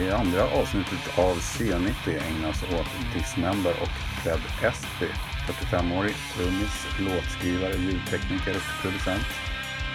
[0.00, 5.06] Det andra avsnittet av C90 ägnas åt Dismember och Fred Espy.
[5.48, 9.26] 45-årig trummis, låtskrivare, ljudtekniker och producent.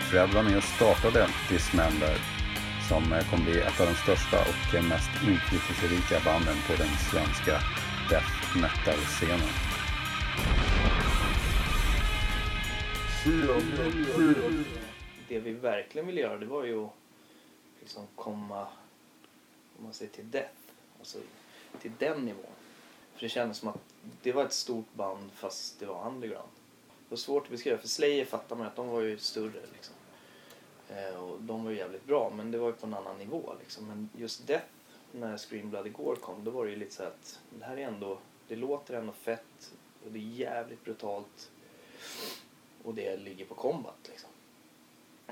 [0.09, 2.16] Fred var med och startade Dismember
[2.89, 7.55] som eh, kom bli ett av de största och mest inflytelserika banden på den svenska
[8.09, 9.53] death metal-scenen.
[15.27, 16.94] Det vi verkligen ville göra det var ju att
[17.80, 18.67] liksom komma
[19.77, 20.53] om man säger till death,
[20.99, 21.17] alltså
[21.81, 22.45] till den nivån.
[23.13, 23.79] För det kändes som att
[24.23, 26.49] det var ett stort band fast det var underground.
[26.85, 29.95] Det var svårt att beskriva för Slayer fattar man att de var ju större liksom.
[30.89, 33.53] Eh, och de var ju jävligt bra men det var ju på en annan nivå
[33.59, 33.88] liksom.
[33.88, 34.65] Men just Death
[35.11, 37.87] när Scream Bloody Gore kom då var det ju lite så att det här är
[37.87, 38.17] ändå,
[38.48, 39.71] det låter ändå fett
[40.05, 41.51] och det är jävligt brutalt
[42.84, 44.29] och det ligger på combat liksom.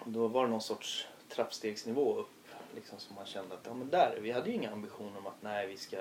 [0.06, 2.43] Då var det någon sorts trappstegsnivå upp
[2.76, 5.42] liksom som man kände att ja men där, vi hade ju inga ambitioner om att
[5.42, 5.98] nej vi ska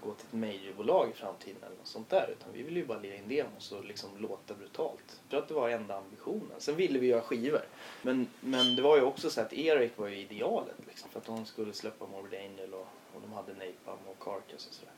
[0.00, 2.98] gå till ett majorbolag i framtiden eller något sånt där utan vi ville ju bara
[2.98, 5.20] lira in demos och liksom låta brutalt.
[5.22, 6.58] Jag tror att det var enda ambitionen.
[6.58, 7.64] Sen ville vi göra skivor.
[8.02, 11.26] Men, men det var ju också så att Eric var ju idealet liksom för att
[11.26, 14.92] de skulle släppa Morbid Angel och, och de hade Napalm och Carcass och sådär.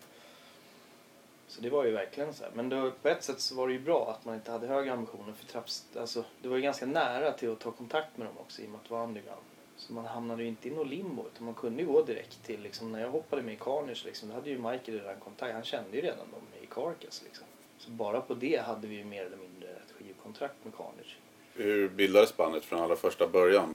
[1.48, 2.52] Så det var ju verkligen så här.
[2.54, 4.92] Men då, på ett sätt så var det ju bra att man inte hade högre
[4.92, 8.38] ambitioner för trapps, alltså, det var ju ganska nära till att ta kontakt med dem
[8.38, 9.42] också i och med att det var underground.
[9.78, 12.60] Så man hamnade ju inte i något limbo utan man kunde ju gå direkt till
[12.60, 15.64] liksom, när jag hoppade med i Carnage liksom, då hade ju Michael redan kontakt, han
[15.64, 17.46] kände ju redan dem i Carcass liksom.
[17.78, 21.18] Så bara på det hade vi ju mer eller mindre ett skivkontrakt med Carnage.
[21.54, 23.74] Hur bildades bandet från allra första början?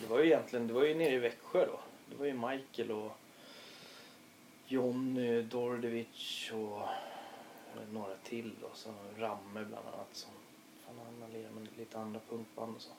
[0.00, 1.80] Det var ju egentligen, det var ju nere i Växjö då.
[2.06, 3.12] Det var ju Michael och
[4.66, 6.88] Jonny Dordevic och
[7.92, 10.30] några till och så Ramme bland annat som
[10.86, 12.90] fan han lirar med lite andra punkband och så.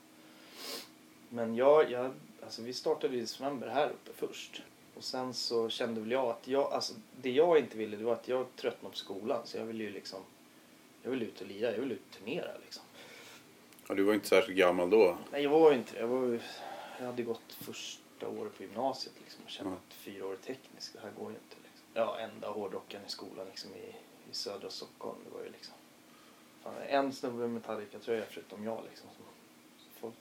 [1.33, 4.61] Men jag, jag alltså vi startade i Dismember här uppe först.
[4.95, 8.13] Och sen så kände väl jag att jag, alltså det jag inte ville det var
[8.13, 10.19] att jag tröttnade på skolan så jag ville ju liksom,
[11.03, 12.83] jag ville ut och lira, jag ville ut och turnera liksom.
[13.87, 15.17] Ja, du var inte särskilt gammal då.
[15.31, 16.39] Nej jag var ju inte det, jag, var,
[16.99, 20.99] jag hade gått första året på gymnasiet liksom och kände att fyra år teknisk, det
[20.99, 21.87] här går ju inte liksom.
[21.93, 23.95] Ja, enda hårdrockaren i skolan liksom i,
[24.31, 25.73] i södra Stockholm, det var ju liksom.
[26.63, 29.09] Fan, en snubbe med Metallica-tröja förutom jag liksom.
[29.15, 29.25] Som,
[30.01, 30.13] folk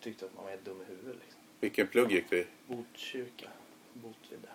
[0.00, 1.40] tyckte att man var helt dum i huvudet liksom.
[1.60, 2.46] Vilken plugg gick du i?
[2.66, 3.48] Botkyrka,
[3.92, 4.48] Botville.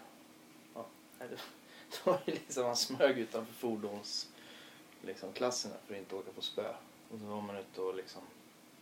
[0.75, 0.85] Ja,
[1.19, 1.27] det,
[1.89, 4.29] det var ju liksom, man smög utanför fordons
[5.01, 6.73] liksom, klasserna för att inte åka på spö.
[7.09, 8.21] Och så var man ute och liksom,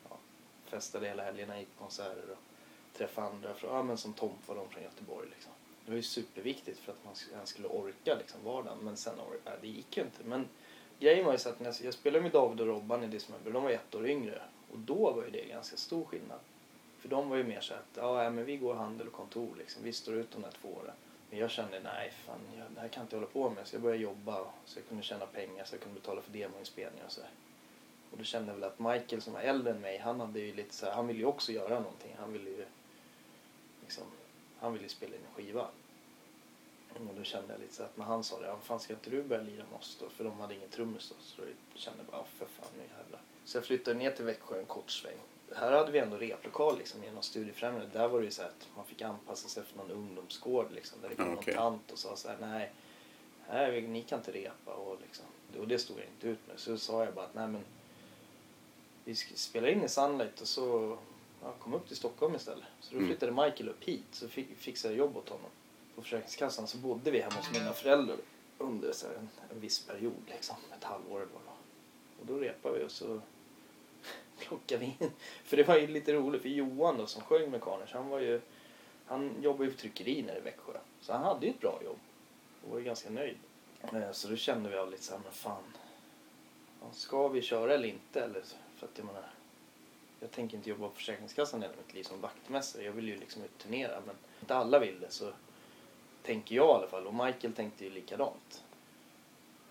[0.09, 0.17] ja,
[0.65, 2.37] festade hela helgerna, gick på konserter och
[2.97, 5.29] träffade andra, från, ja, men som Tomp var de från Göteborg.
[5.29, 5.51] Liksom.
[5.85, 9.13] Det var ju superviktigt för att man skulle orka liksom, vardagen, men sen
[9.45, 10.23] ja, det gick ju inte.
[10.23, 10.47] Men
[10.99, 13.51] grejen var ju så att när jag, jag spelade med David och Robban i Dismember,
[13.51, 16.39] de var ett år yngre och då var ju det ganska stor skillnad.
[16.99, 19.83] För de var ju mer så att, ja men vi går handel och kontor liksom.
[19.83, 20.95] Vi står ut de där två åren.
[21.29, 23.67] Men jag kände, nej fan, jag, det här kan jag inte hålla på med.
[23.67, 27.05] Så jag började jobba så jag kunde tjäna pengar så jag kunde betala för demoinspelningar
[27.05, 27.21] och så.
[28.11, 30.53] Och då kände jag väl att Michael som var äldre än mig, han hade ju
[30.53, 32.15] lite så här, han ville ju också göra någonting.
[32.19, 32.65] Han ville ju
[33.81, 34.03] liksom,
[34.59, 35.67] han ville ju spela in en skiva.
[36.93, 39.09] Och då kände jag lite så att när han sa det, ja fan ska inte
[39.09, 40.09] du börja lira med oss då?
[40.09, 41.15] För de hade ingen trummis då.
[41.19, 41.41] Så
[41.73, 43.21] då kände jag bara, "Ja, för fan nu jävlar.
[43.51, 45.17] Så jag flyttade ner till Växjö en kort sväng.
[45.55, 47.89] Här hade vi ändå replokal liksom genom studiefrämjande.
[47.93, 51.01] Där var det ju så att man fick anpassa sig efter någon ungdomsgård liksom.
[51.01, 51.53] Där det kom Ja, någon okej.
[51.53, 52.71] tant och sa så här, nej,
[53.47, 55.25] här, ni kan inte repa och liksom.
[55.59, 56.59] Och det stod jag inte ut med.
[56.59, 57.61] Så sa jag bara att nej men
[59.05, 60.97] vi spelar in i Sunlight och så
[61.43, 62.63] ja, kom upp till Stockholm istället.
[62.79, 63.09] Så då Mm.
[63.09, 65.49] flyttade Michael upp hit så fick, fixade jag jobb åt honom.
[65.95, 68.17] På Försäkringskassan så bodde vi hemma hos mina föräldrar
[68.57, 71.53] under så en, en viss period, liksom, ett halvår eller vad.
[72.19, 73.21] Och då repade vi och så
[74.41, 75.11] plockade vi in.
[75.43, 78.19] För det var ju lite roligt för Johan då som sjöng med Carnage, han var
[78.19, 78.41] ju,
[79.05, 80.73] han jobbade ju på tryckeri nere i Växjö.
[81.01, 81.99] Så han hade ju ett bra jobb
[82.63, 83.37] och var ju ganska nöjd.
[83.81, 85.63] Eh, så då kände vi av lite så här, men fan,
[86.91, 88.21] ska vi köra eller inte?
[88.21, 88.41] Eller,
[88.75, 89.23] för att jag menar,
[90.19, 92.83] jag tänker inte jobba på Försäkringskassan hela mitt liv som vaktmästare.
[92.83, 95.31] Jag vill ju liksom ut turnera men inte alla vill det så
[96.23, 98.63] tänker jag i alla fall och Michael tänkte ju likadant.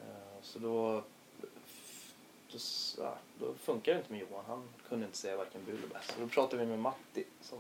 [0.01, 1.05] Eh, så då,
[2.53, 2.59] då,
[3.03, 4.45] ja, då funkar det inte med Johan.
[4.47, 6.01] Han kunde inte säga varken bu eller bä.
[6.03, 7.59] Så då pratade vi med Matti som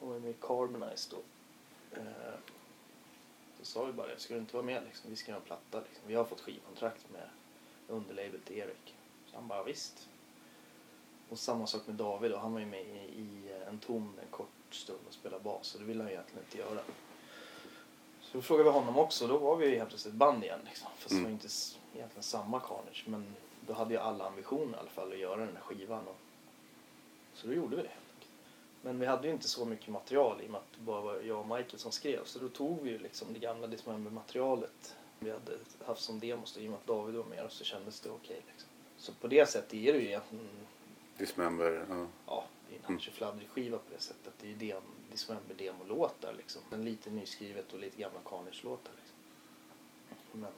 [0.00, 1.16] var med i Carbonize då.
[2.00, 2.34] Eh,
[3.58, 5.10] Så sa vi bara det, ska du inte vara med liksom?
[5.10, 6.02] Vi ska göra en platta liksom.
[6.06, 7.28] Vi har fått skivkontrakt med
[7.88, 8.94] underlabel till Erik.
[9.26, 10.08] Så han bara visst.
[11.28, 12.36] Och samma sak med David då.
[12.38, 15.80] Han var ju med i, i en ton en kort stund och spelade bas och
[15.80, 16.80] det ville han egentligen inte göra.
[18.20, 19.26] Så då frågade vi honom också.
[19.26, 20.88] Då var vi helt plötsligt ett band igen liksom.
[20.96, 21.32] Fast det var Mm.
[21.32, 21.48] inte
[21.94, 23.04] egentligen samma Carnage.
[23.06, 23.34] Men
[23.66, 26.08] då hade ju alla ambitioner i alla fall att göra den här skivan.
[26.08, 26.16] Och...
[27.34, 27.90] Så då gjorde vi det.
[28.82, 31.20] Men vi hade ju inte så mycket material i och med att det bara var
[31.20, 32.24] jag och Michael som skrev.
[32.24, 36.58] Så då tog vi ju liksom det gamla Dismember-materialet vi hade haft som demos.
[36.58, 38.42] I och med att David var med så kändes det okej.
[38.52, 38.68] liksom.
[38.96, 40.48] Så på det sättet är det ju egentligen,
[41.16, 41.86] Dismember.
[41.88, 42.06] Ja.
[42.26, 44.32] ja, det är en Hanchi skiva på det sättet.
[44.40, 44.82] Det är ju dem,
[45.12, 46.62] Dismember-demolåtar liksom.
[46.72, 49.16] En lite nyskrivet och lite gamla Carnage-låtar liksom.
[50.32, 50.52] Men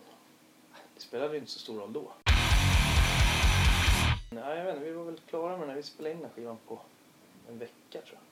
[0.94, 2.12] det spelade ju inte så stor roll då.
[5.75, 6.81] När vi spelade in den här skivan på
[7.49, 8.23] en vecka tror jag.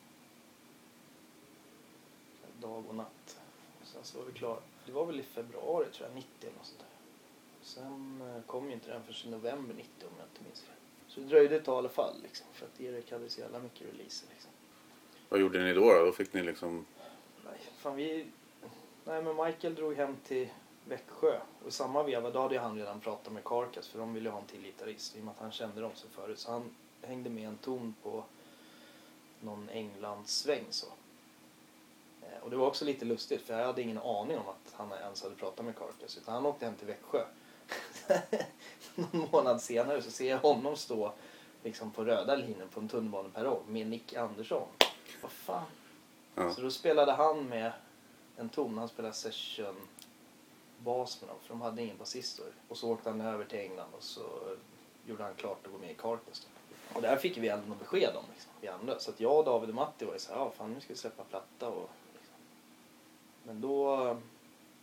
[2.70, 3.40] Dag och natt.
[3.80, 4.58] Och sen så var vi klara.
[4.86, 6.88] Det var väl i februari tror jag, 90 eller något sånt där.
[7.62, 10.74] Sen eh, kom ju inte den förrän i november 90 om jag inte minns fel.
[11.08, 12.46] Så det dröjde ett tag i alla fall liksom.
[12.52, 14.50] För att Erik hade så jävla mycket releaser liksom.
[15.28, 15.80] Vad gjorde ni då?
[15.80, 16.86] Då Då fick ni liksom...
[17.44, 18.26] Nej, fan vi...
[19.04, 20.48] Nej men Michael drog hem till
[20.84, 21.40] Växjö.
[21.62, 24.40] Och i samma veva då hade han redan pratat med Carcass för de ville ha
[24.40, 25.16] en till gitarrist.
[25.16, 26.38] I och med att han kände dem så förut.
[26.38, 26.70] Så han
[27.02, 28.24] hängde med en ton på
[29.40, 30.86] någon Englandssväng så.
[32.22, 34.92] Eh, Och det var också lite lustigt för jag hade ingen aning om att han
[34.92, 36.18] ens hade pratat med Carcass.
[36.18, 37.24] Utan han åkte hem till Växjö.
[38.94, 41.12] någon månad senare så ser jag honom stå
[41.62, 44.68] liksom på röda linjen på en tunnelbaneperrong med Nick Andersson.
[45.22, 45.64] Vad fan.
[46.34, 46.54] Ja.
[46.54, 47.72] Så då spelade han med
[48.36, 48.78] en ton.
[48.78, 49.76] Han spelade session
[50.78, 52.40] bas med dem för de hade ingen basist.
[52.68, 54.56] Och så åkte han över till England och så
[55.06, 56.46] gjorde han klart att gå med i Carcass.
[56.94, 58.98] Och där fick vi aldrig något besked om liksom, vi andra.
[58.98, 60.92] Så att jag och David och Matti var ju så här, ja fan nu ska
[60.92, 62.34] vi släppa platta och liksom.
[63.44, 64.16] Men då,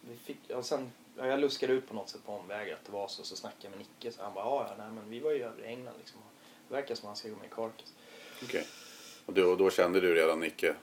[0.02, 2.92] vi fick, ja, sen, ja, jag luskade ut på något sätt på omvägar att det
[2.92, 5.20] var så, så snackade jag med Nicke så han bara, ja ja nej men vi
[5.20, 6.20] var ju över i England liksom.
[6.68, 7.94] Det verkar som att han ska gå med i Carcass.
[8.44, 8.66] Okej.
[9.26, 10.76] Och då, då kände du redan Nicke?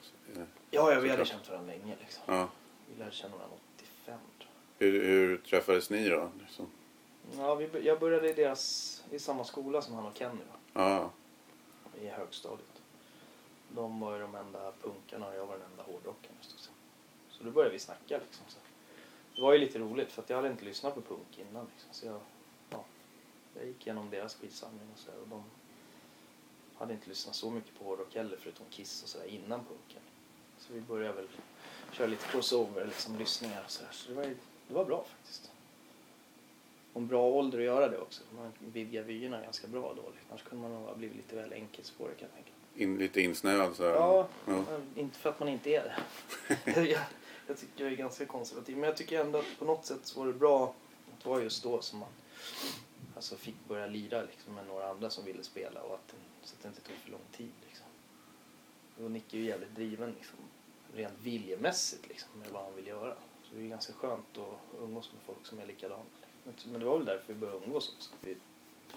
[0.71, 2.23] Ja, ja vi hade känt varandra länge liksom.
[2.27, 2.49] Ja.
[2.93, 6.31] Vi lärde känna varandra 85 tror Hur, hur träffades ni då?
[6.41, 6.67] Liksom?
[7.33, 10.81] Ja, vi, jag började i deras, i samma skola som han och Kenny då.
[10.81, 11.11] Ja.
[12.01, 12.83] i högstadiet.
[13.69, 16.37] De var ju de enda punkarna och jag var den enda hårdrockaren.
[16.43, 16.71] just.
[17.29, 18.45] Så då började vi snacka liksom.
[18.49, 18.59] Så.
[19.35, 21.67] Det var ju lite roligt för jag hade inte lyssnat på punk innan.
[21.73, 21.89] Liksom.
[21.93, 22.21] Så jag,
[22.71, 22.85] ja,
[23.55, 25.45] jag gick igenom deras skivsamling och så där, och de
[26.75, 30.03] hade inte lyssnat så mycket på hårdrock heller förutom Kiss och sådär innan punken.
[30.59, 31.29] Så vi började väl
[31.93, 33.91] köra lite crossover, liksom lyssningar och sådär.
[33.93, 34.25] Så det var,
[34.69, 35.53] det var bra faktiskt.
[36.97, 38.23] Och en bra ålder att göra det också.
[38.37, 40.03] Man vidgar vyerna ganska bra då.
[40.31, 42.51] Annars kunde man nog ha blivit lite väl enkelspårig kan jag tänka.
[42.75, 43.83] In, lite insnöad så.
[43.83, 44.65] Ja, ja.
[44.95, 45.97] inte för att man inte är det.
[46.91, 47.01] jag,
[47.47, 48.77] jag tycker jag är ganska konservativ.
[48.77, 50.75] Men jag tycker ändå att på något sätt så var det bra
[51.13, 52.09] att det var just då som man
[53.15, 56.63] alltså, fick börja lira liksom, med några andra som ville spela och att, så att
[56.63, 57.53] det inte tog för lång tid.
[57.69, 57.87] Liksom.
[59.05, 60.39] Och Nicke är ju jävligt driven liksom,
[60.95, 63.15] rent viljemässigt liksom, med vad han vill göra.
[63.43, 66.05] Så det är ganska skönt att umgås med folk som är likadana.
[66.71, 68.11] Men det var väl därför vi började umgås också.
[68.21, 68.37] Vi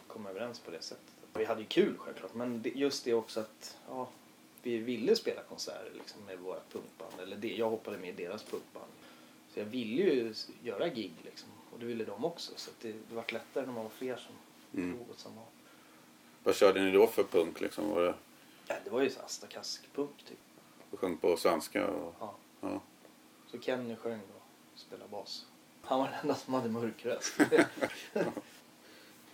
[0.07, 1.05] kom överens på det sättet.
[1.33, 4.09] Vi hade ju kul självklart men just det också att ja,
[4.63, 7.13] vi ville spela konserter liksom, med våra punkband.
[7.21, 8.91] Eller det, jag hoppade med i deras punkband.
[9.53, 11.49] Så jag ville ju göra gig liksom.
[11.73, 12.51] Och det ville de också.
[12.55, 14.35] Så det, det var lättare när man var fler som
[14.73, 14.95] Mm.
[14.95, 15.49] drog åt samma håll.
[16.43, 17.61] Vad körde ni då för punk?
[17.61, 17.89] Liksom?
[17.89, 18.13] Var det,
[18.67, 20.37] Ja, det var ju så Asta Kask-punk typ.
[20.91, 21.87] du sjöng på svenska?
[21.87, 22.35] Och, Ja.
[22.61, 22.81] ja.
[23.51, 25.45] Så Kenny sjöng och spelade bas.
[25.89, 27.33] Han var den enda som hade mörk röst.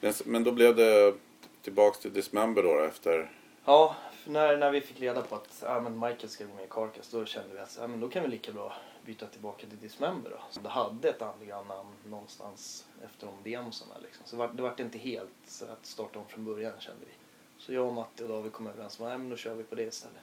[0.25, 1.13] Men- då blev det
[1.61, 3.31] tillbaks till Dismember då efter...
[3.65, 6.67] ja, när, när vi fick reda på att ja, men Michael ska gå med i
[6.69, 8.73] Carcass då kände vi att ja, men då kan vi lika bra
[9.05, 10.37] byta tillbaka till Dismember då.
[10.49, 14.25] Så det hade ett underground-namn någonstans efter de demosarna liksom.
[14.25, 17.13] Så var, det vart inte helt så att starta om från början kände vi.
[17.57, 19.75] Så jag och Matti och David kom överens om att men då kör vi på
[19.75, 20.17] det istället.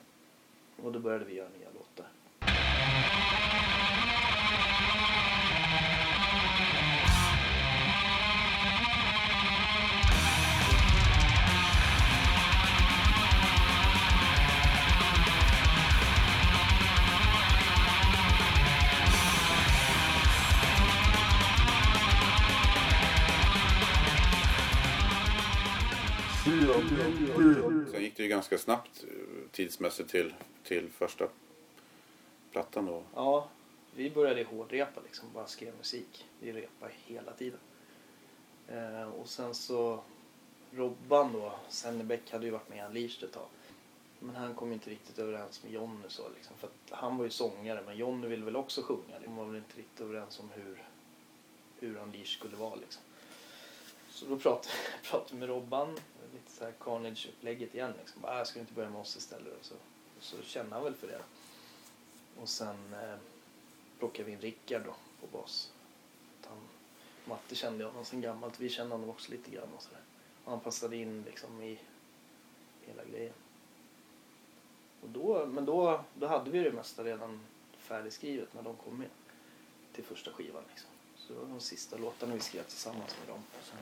[0.83, 1.62] Och då började vi göra nya
[28.23, 31.29] det ju ganska snabbt eh, tidsmässigt till, till första
[32.51, 33.03] plattan då.
[33.15, 33.49] Ja,
[33.95, 36.27] vi började hårdrepa liksom, bara skrev musik.
[36.41, 37.59] Vi repade hela tiden.
[38.69, 40.03] Eh, och sen så
[40.71, 43.49] Robban då, Sennebäck hade ju varit med i Unleashed ett tag.
[44.19, 47.31] Men han kom inte riktigt överens med Jonny så liksom, för att han var ju
[47.31, 49.19] sångare men Jonny ville väl också sjunga.
[49.25, 50.83] De var väl inte riktigt överens om hur,
[51.81, 53.03] hur Unleashed skulle vara liksom.
[54.23, 56.01] Så då pratade pratade med Robban,
[56.33, 58.23] lite så här Carnage-upplägget igen liksom.
[58.23, 59.59] Bara, "Ah, ska du inte börja med oss istället?
[59.59, 59.75] Och så,
[60.19, 61.23] och så kände han väl för det.
[62.41, 63.17] Och sen eh,
[63.99, 65.73] plockade vi in Rickard då på bas.
[66.45, 66.59] Han,
[67.25, 68.61] Matte kände jag honom sen gammalt.
[68.61, 70.01] Vi kände honom också lite grann och så där.
[70.45, 71.79] Och han passade in liksom i
[72.87, 73.35] hela grejen.
[75.03, 77.41] Och då, men då, då hade vi det mesta redan
[77.77, 79.09] färdigskrivet när de kom med
[79.93, 80.63] till första skivan.
[80.71, 80.91] Liksom.
[81.17, 83.43] Så det var de sista låtarna vi skrev tillsammans med dem.
[83.63, 83.73] Så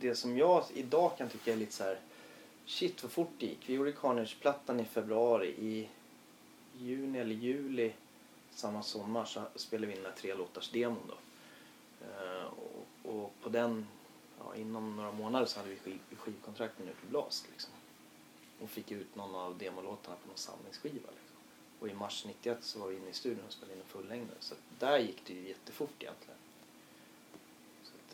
[0.00, 1.98] det som jag idag kan tycka är lite så här
[2.66, 3.68] shit vad fort det gick.
[3.68, 5.48] Vi gjorde Carnage-plattan i februari.
[5.48, 5.88] I
[6.78, 7.92] juni eller juli
[8.50, 11.14] samma sommar så spelade vi in den här tre låtars demon då.
[12.06, 13.86] Uh, och, och på den,
[14.38, 17.72] ja, inom några månader så hade vi skiv, skivkontrakt med Nuclear Blast liksom.
[18.60, 21.36] Och fick ut någon av demolåtarna på någon samlingsskiva liksom.
[21.80, 24.36] Och i mars 91 så var vi inne i studion och spelade in en fullängdare.
[24.40, 26.38] Så där gick det ju jättefort egentligen.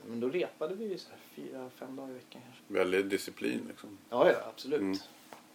[0.09, 2.62] Men då repade vi ju så här fyra, fem dagar i veckan kanske.
[2.66, 3.99] Väldigt disciplin liksom.
[4.11, 4.80] Ja, ja absolut.
[4.80, 4.97] Mm.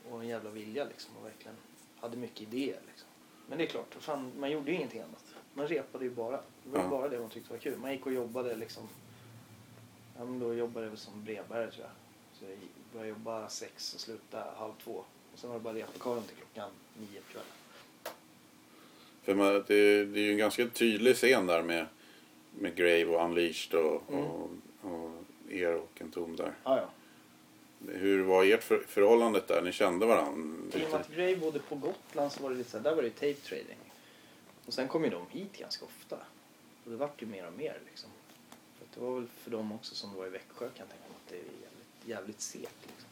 [0.10, 1.56] Och en jävla vilja liksom och verkligen
[2.00, 3.08] hade mycket idéer liksom.
[3.50, 5.24] Men det är klart, fan, man gjorde ju ingenting annat.
[5.54, 6.38] Man repade ju bara.
[6.64, 6.88] Det var Ja.
[6.88, 7.78] bara det man tyckte var kul.
[7.78, 8.84] Man gick och jobbade liksom.
[10.18, 11.92] Ja, men då jobbade jag som brevbärare tror jag.
[12.40, 12.58] Så jag
[12.94, 15.04] började jobba sex och slutade halv två.
[15.34, 17.48] Och sen var det bara replokalen till klockan nio på kvällen.
[19.24, 21.86] För man, det, det är ju en ganska tydlig scen där med,
[22.60, 24.24] med Grave och Unleashed och, Mm.
[24.24, 24.50] och,
[24.82, 25.12] och
[25.50, 26.54] er och en tom där.
[26.64, 26.90] Ja, ja.
[27.94, 29.62] Hur var ert för, förhållandet där?
[29.62, 30.58] Ni kände varandra?
[30.74, 32.96] I och med att Gray bodde på Gotland så var det lite så här, där
[32.96, 33.78] var det tape trading.
[34.66, 36.16] Och sen kom ju de hit ganska ofta.
[36.84, 38.10] Och det vart ju mer och mer liksom.
[38.80, 41.18] För det var väl för dem också som var i Växjö kan jag tänka mig
[41.26, 43.10] att det är jävligt, jävligt segt liksom.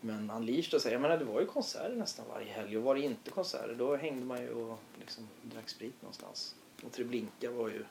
[0.00, 2.82] Men Unleashed då, så här, jag menar det var ju konserter nästan varje helg och
[2.82, 6.54] var det inte konserter då hängde man ju och liksom drack sprit någonstans.
[6.84, 7.84] Och Treblinka var ju,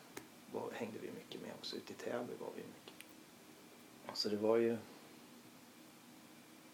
[0.54, 2.94] var, hängde vi mycket med också, ute i Täby var vi mycket.
[4.14, 4.78] Så det var ju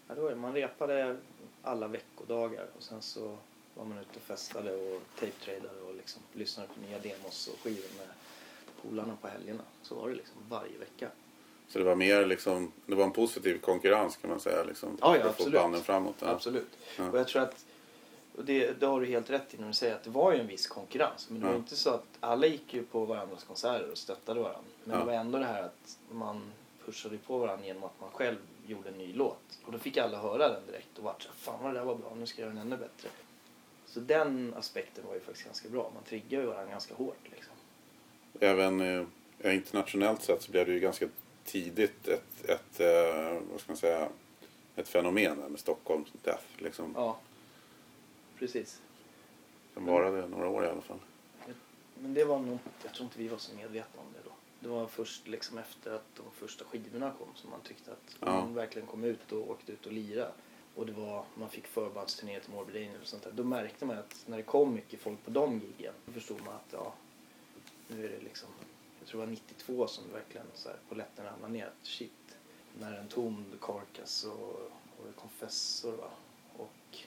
[0.08, 1.16] Ja, det var, man repade
[1.62, 3.36] alla veckodagar och sen så
[3.74, 7.88] var man ute och festade och tape-tradade och liksom lyssnade på nya demos och skivor
[7.98, 8.08] med
[8.82, 9.62] polarna på helgerna.
[9.82, 11.08] Så var det liksom varje vecka.
[11.68, 14.98] Så det var mer liksom, det var en positiv konkurrens kan man säga liksom.
[15.00, 15.54] Ja, ja, absolut.
[15.54, 16.16] banden framåt.
[16.20, 16.28] Ja.
[16.28, 16.78] Absolut.
[16.98, 17.10] Ja.
[17.10, 17.66] Och jag tror att,
[18.38, 20.40] och det, det har du helt rätt i när du säger att det var ju
[20.40, 21.26] en viss konkurrens.
[21.30, 21.58] Men det var Ja.
[21.58, 24.60] inte så att alla gick ju på varandras konserter och stöttade varandra.
[24.84, 25.00] Men Ja.
[25.00, 26.52] det var ändå det här att man
[26.84, 29.58] pushade på varandra genom att man själv gjorde en ny låt.
[29.66, 31.94] Och då fick alla höra den direkt och vart så fan vad det där var
[31.94, 33.08] bra, nu ska jag göra den ännu bättre.
[33.86, 35.90] Så den aspekten var ju faktiskt ganska bra.
[35.94, 37.52] Man triggar ju varandra ganska hårt liksom.
[38.40, 38.80] Även
[39.40, 41.08] eh, internationellt sett så blev det ju ganska
[41.44, 44.08] tidigt ett, ett eh, vad ska man säga,
[44.76, 46.44] ett fenomen med Stockholm Death.
[46.58, 46.92] Liksom.
[46.96, 47.18] Ja,
[48.38, 48.82] precis.
[49.74, 50.98] Som varade några år i alla fall.
[52.00, 54.30] Men det var nog, jag tror inte vi var så medvetna om det då.
[54.60, 58.26] Det var först liksom efter att de första skivorna kom som man tyckte att Ja.
[58.26, 60.28] man verkligen kom ut och åkte ut och lira.
[60.74, 63.32] Och det var, man fick förbandsturné till Morbid och sånt där.
[63.32, 66.54] Då märkte man att när det kom mycket folk på de giggen, då förstod man
[66.54, 66.94] att ja,
[67.88, 68.48] nu är det liksom,
[68.98, 71.66] jag tror det var 92 som verkligen så här, polletten ramlade ner.
[71.66, 72.36] Att shit,
[72.80, 74.60] när en tom Carcass och,
[74.98, 76.10] och Confessor va?
[76.56, 76.98] och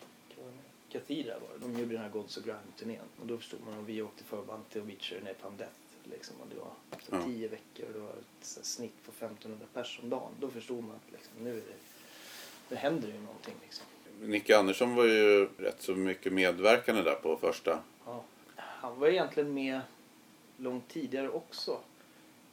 [0.93, 1.67] vad var det.
[1.67, 3.05] De gjorde den här Gods of Grime-turnén.
[3.21, 5.74] Och då förstod man att vi åkte förband till Obituary Napalm Death.
[6.03, 6.36] Liksom.
[6.41, 7.24] Och det var efter Ja.
[7.25, 10.31] tio veckor och det var ett snitt på 1500 pers om dagen.
[10.39, 11.74] Då förstod man att liksom, nu, är det,
[12.69, 13.53] nu händer det ju någonting.
[13.63, 13.86] Liksom.
[14.21, 17.79] Nicke Andersson var ju rätt så mycket medverkande där på första.
[18.05, 18.24] Ja.
[18.55, 19.81] Han var egentligen med
[20.57, 21.79] långt tidigare också.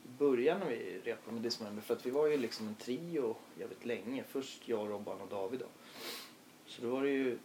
[0.04, 1.82] I början när vi repade med Dismember.
[1.82, 4.24] För att vi var ju liksom en trio jävligt länge.
[4.28, 5.66] Först jag, Robban och David då.
[6.66, 7.38] Så då var det ju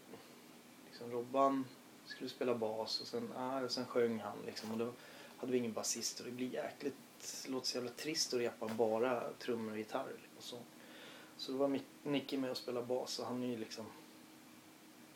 [1.03, 1.65] liksom Robban
[2.05, 4.71] skulle spela bas och sen, ah, och sen sjöng han liksom.
[4.71, 4.91] Och då
[5.37, 8.67] hade vi ingen basist och det blir jäkligt, det låter så jävla trist att repa
[8.67, 10.11] bara trummor och gitarr.
[10.21, 10.57] Liksom och så.
[11.37, 13.85] så då var Nicky med och spelade bas och han är ju liksom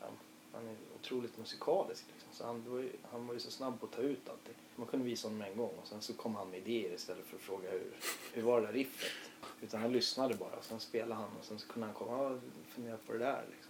[0.00, 0.06] ja,
[0.52, 2.04] han är otroligt musikalisk.
[2.12, 2.28] Liksom.
[2.32, 4.54] Så han, var ju, han var ju så snabb på att ta ut allting.
[4.76, 7.26] Man kunde visa honom med en gång och sen så kom han med idéer istället
[7.26, 7.96] för att fråga hur,
[8.32, 9.12] hur var det där riffet.
[9.60, 12.38] Utan han lyssnade bara och sen spelade han och sen så kunde han komma och
[12.68, 13.44] fundera på det där.
[13.50, 13.67] Liksom.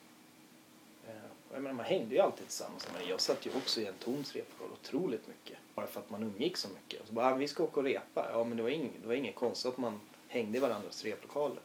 [1.52, 2.88] Jag menar, man hängde ju alltid tillsammans.
[2.93, 5.59] Menar, jag satt ju också i en tons replokal otroligt mycket.
[5.75, 7.00] Bara för att man umgick så mycket.
[7.00, 8.28] Och så bara, ah, vi ska åka och repa.
[8.33, 11.61] Ja men det var inget, det var inget konstigt att man hängde i varandras replokaler.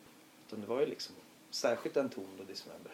[0.47, 1.15] Utan det var ju liksom,
[1.49, 2.91] särskilt en ton och Dismember.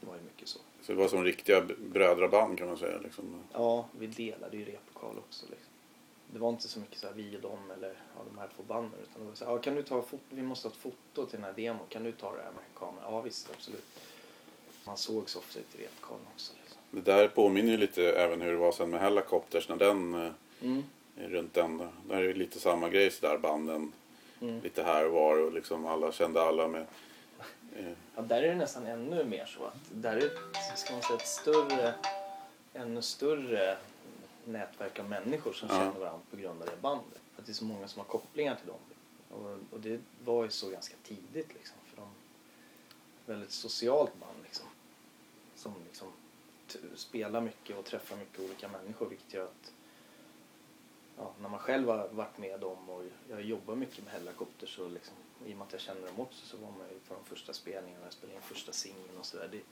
[0.00, 0.58] Det var ju mycket så.
[0.82, 2.98] Så det var som riktiga brödraband kan man säga.
[2.98, 3.42] Liksom.
[3.52, 5.46] Ja, vi delade ju replokal också.
[5.50, 5.72] Liksom.
[6.32, 8.62] Det var inte så mycket så här vi och dem eller ja, de här två
[8.62, 9.00] banden.
[9.02, 10.22] Utan det var så här, ja, kan du ta foto?
[10.30, 11.86] Vi måste ha ett foto till den här demon.
[11.88, 13.12] Kan du ta det här med kameran?
[13.12, 13.84] Ja visst, absolut.
[14.84, 16.52] Man såg så ofta ut i replokalen också.
[16.62, 16.78] Liksom.
[16.90, 20.30] Det där påminner ju lite även hur det var sen med Hellacopters när den eh,
[20.62, 20.82] Mm.
[21.16, 21.78] runt den.
[22.08, 23.92] Där är det lite samma grej sådär banden
[24.40, 24.60] Mm.
[24.60, 26.86] lite här och var och liksom alla kände alla med.
[27.76, 30.30] Eh, Ja, där är det nästan ännu mer så att där är
[30.76, 31.94] ska man säga, ett större,
[32.74, 33.76] ännu större
[34.44, 35.74] nätverk av människor som Ja.
[35.78, 37.18] känner varandra på grund av det bandet.
[37.38, 38.78] Att det är så många som har kopplingar till dem.
[39.30, 41.76] Och, och det var ju så ganska tidigt liksom.
[41.90, 42.08] För de
[43.32, 44.31] väldigt socialt band.
[45.62, 46.08] Som liksom
[46.94, 49.72] spelar mycket och träffar mycket olika människor vilket gör att
[51.16, 54.88] ja, när man själv har varit med dem och jag jobbar mycket med Hellacopter så
[54.88, 55.14] liksom,
[55.46, 57.52] i och med att jag känner dem också så var man ju på de första
[57.52, 59.48] spelningarna, jag spelade in första singeln och sådär.
[59.52, 59.62] Det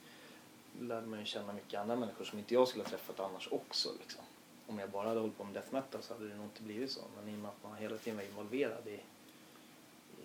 [0.84, 3.88] lärde man ju känna mycket andra människor som inte jag skulle ha träffat annars också
[4.00, 4.24] liksom.
[4.66, 6.90] Om jag bara hade hållit på med death metal så hade det nog inte blivit
[6.90, 7.00] så.
[7.16, 9.00] Men i och med att man hela tiden var involverad i,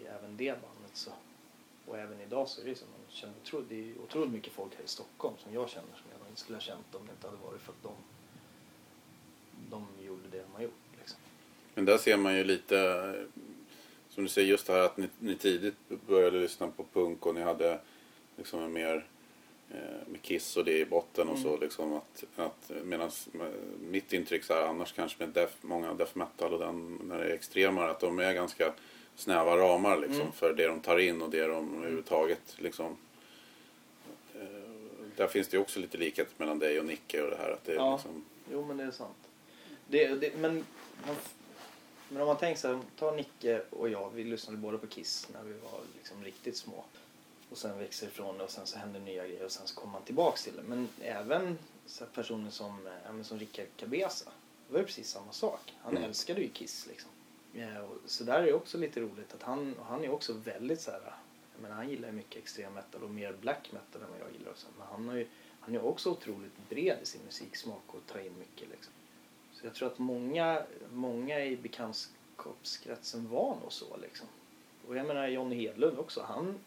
[0.01, 1.11] i även det bandet så
[1.87, 3.35] och även idag så är det så man känner
[3.69, 6.55] det är otroligt mycket folk här i Stockholm som jag känner som jag inte skulle
[6.55, 7.93] ha känt om det inte hade varit för att de,
[9.69, 10.73] de gjorde det de har gjort.
[10.99, 11.19] Liksom.
[11.73, 12.77] Men där ser man ju lite,
[14.09, 15.75] som du säger, just det här att ni, ni tidigt
[16.07, 17.79] började lyssna på punk och ni hade
[18.37, 19.05] liksom en mer
[19.71, 21.59] eh, med Kiss och det i botten och så Mm.
[21.59, 23.11] liksom att, att medan
[23.79, 27.25] mitt intryck så här, annars kanske med death, många death metal och den när det
[27.25, 28.73] är extremare att de är ganska
[29.15, 30.31] snäva ramar liksom Mm.
[30.31, 32.97] för det de tar in och det de överhuvudtaget liksom
[34.35, 34.41] eh,
[35.15, 37.63] där finns det ju också lite likhet mellan dig och Nicke och det här att
[37.65, 37.91] det Ja.
[37.95, 39.15] liksom Jo men det är sant.
[39.87, 40.65] Det, det, men,
[42.09, 45.27] men om man tänker så här, ta Nicke och jag, vi lyssnade båda på Kiss
[45.33, 46.83] när vi var liksom riktigt små.
[47.49, 49.93] Och sen växer ifrån det och sen så händer nya grejer och sen så kommer
[49.93, 50.63] man tillbaks till det.
[50.63, 54.25] Men även så personer som, eh, ja, som Rickard Cabeza,
[54.67, 55.73] det var ju precis samma sak.
[55.81, 56.03] Han Mm.
[56.09, 57.09] älskade ju Kiss liksom.
[57.55, 60.91] Eh, så där är det också lite roligt att han, han är också väldigt så
[60.91, 61.01] här,
[61.61, 64.51] men han gillar ju mycket extrem metal och mer black metal än vad jag gillar
[64.51, 64.67] och så.
[64.77, 65.27] Men han har ju,
[65.59, 68.93] han är också otroligt bred i sin musiksmak och tar in mycket liksom.
[69.53, 70.61] Så jag tror att många,
[70.93, 74.27] många i bekantskapskretsen var nog så liksom.
[74.87, 76.59] Och jag menar Johnny Hedlund också, han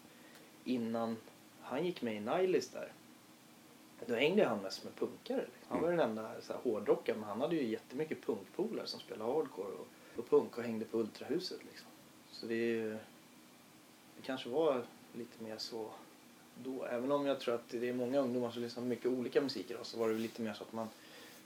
[0.63, 1.17] innan
[1.61, 2.91] han gick med i Nihilis där
[4.05, 5.37] då hängde han mest med punkare.
[5.37, 5.67] Liksom.
[5.67, 9.31] Han var den enda så här, hårdrockaren men han hade ju jättemycket punkpolare som spelade
[9.31, 9.87] hardcore och,
[10.19, 11.87] och punk och hängde på Ultrahuset liksom.
[12.31, 12.83] Så det,
[14.15, 14.83] det kanske var
[15.13, 15.89] lite mer så
[16.63, 16.85] då.
[16.85, 19.71] Även om jag tror att det är många ungdomar som lyssnar på mycket olika musik
[19.71, 20.87] idag så var det lite mer så att man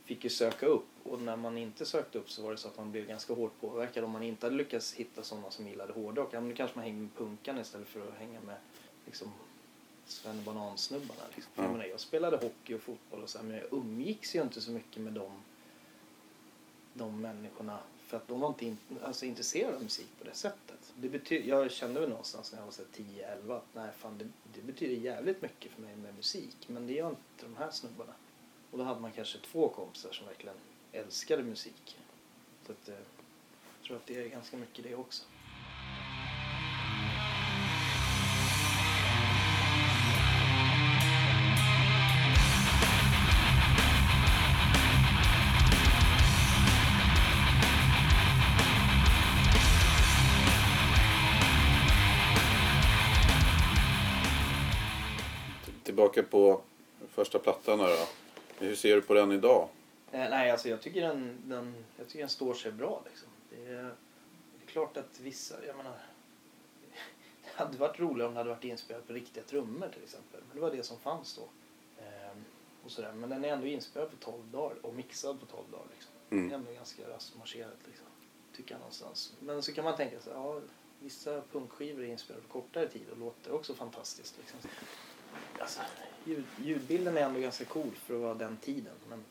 [0.05, 2.77] fick ju söka upp och när man inte sökte upp så var det så att
[2.77, 6.29] man blev ganska hårt påverkad om man inte hade lyckats hitta sådana som gillade hårdrock.
[6.31, 8.55] Ja, men då kanske man hängde med punkarna istället för att hänga med
[9.05, 9.31] liksom
[10.05, 11.21] Sven Banan-snubbarna.
[11.35, 11.51] Liksom.
[11.55, 11.63] Ja.
[11.63, 14.61] Jag, menar, jag spelade hockey och fotboll och så här, men jag umgicks ju inte
[14.61, 15.31] så mycket med dem,
[16.93, 17.79] de människorna
[18.13, 20.93] för att de var inte in, alltså, intresserade av musik på det sättet.
[20.95, 24.61] Det betyder, jag kände väl någonstans när jag var 10-11 att nej, fan, det, det
[24.61, 28.13] betyder jävligt mycket för mig med musik men det gör inte de här snubbarna.
[28.71, 30.55] Och då hade man kanske två kompisar som verkligen
[30.91, 31.97] älskade musik.
[32.65, 32.95] Så att, eh,
[33.79, 35.23] jag tror att det är ganska mycket det också.
[55.93, 56.61] Tillbaka på
[57.09, 58.05] första plattan här då.
[58.65, 59.69] Hur ser du på den idag?
[60.11, 63.01] Eh, nej, alltså jag tycker den, den, jag tycker den står sig bra.
[63.09, 63.27] Liksom.
[63.49, 65.91] Det, är, det är klart att vissa, jag menar,
[67.43, 70.41] det hade varit roligare om det hade varit inspelat på riktiga trummor till exempel.
[70.47, 71.43] Men det var det som fanns då.
[72.03, 72.43] Ehm,
[72.85, 73.11] och sådär.
[73.13, 75.85] Men den är ändå inspelad på 12 dagar och mixad på 12 dagar.
[75.93, 76.11] Liksom.
[76.29, 76.53] Det är Mm.
[76.53, 78.05] ändå ganska raskt marscherat liksom.
[78.55, 79.33] Tycker jag någonstans.
[79.39, 80.59] Men så kan man tänka sig, ja
[80.99, 84.35] vissa punkskivor är inspelade på kortare tid och låter också fantastiskt.
[84.37, 84.59] Liksom.
[85.63, 85.81] Alltså,
[86.25, 88.93] ljud, ljudbilden är ändå ganska cool för att vara den tiden.
[89.09, 89.23] Men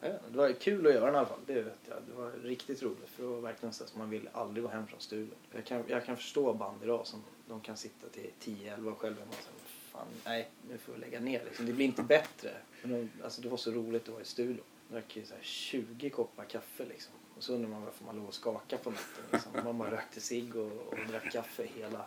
[0.00, 1.40] jag det var kul att göra den i alla fall.
[1.46, 1.96] Det vet jag.
[2.08, 3.08] Det var riktigt roligt.
[3.08, 5.34] För det var verkligen så att man vill aldrig gå hem från studion.
[5.52, 9.34] Jag kan, jag kan förstå band idag som de kan sitta till 10-11 själva och
[9.34, 9.54] säga
[9.92, 11.66] fan nej nu får vi lägga ner liksom.
[11.66, 12.50] Det blir inte bättre.
[12.82, 14.64] Men de, alltså, det var så roligt att vara i studion.
[14.88, 17.12] Drack ju så här 20 koppar kaffe liksom.
[17.36, 19.24] Och så undrar man varför man låg och skakade på natten.
[19.32, 19.52] Liksom.
[19.64, 22.06] Man bara rökte cigg och, och drack kaffe hela,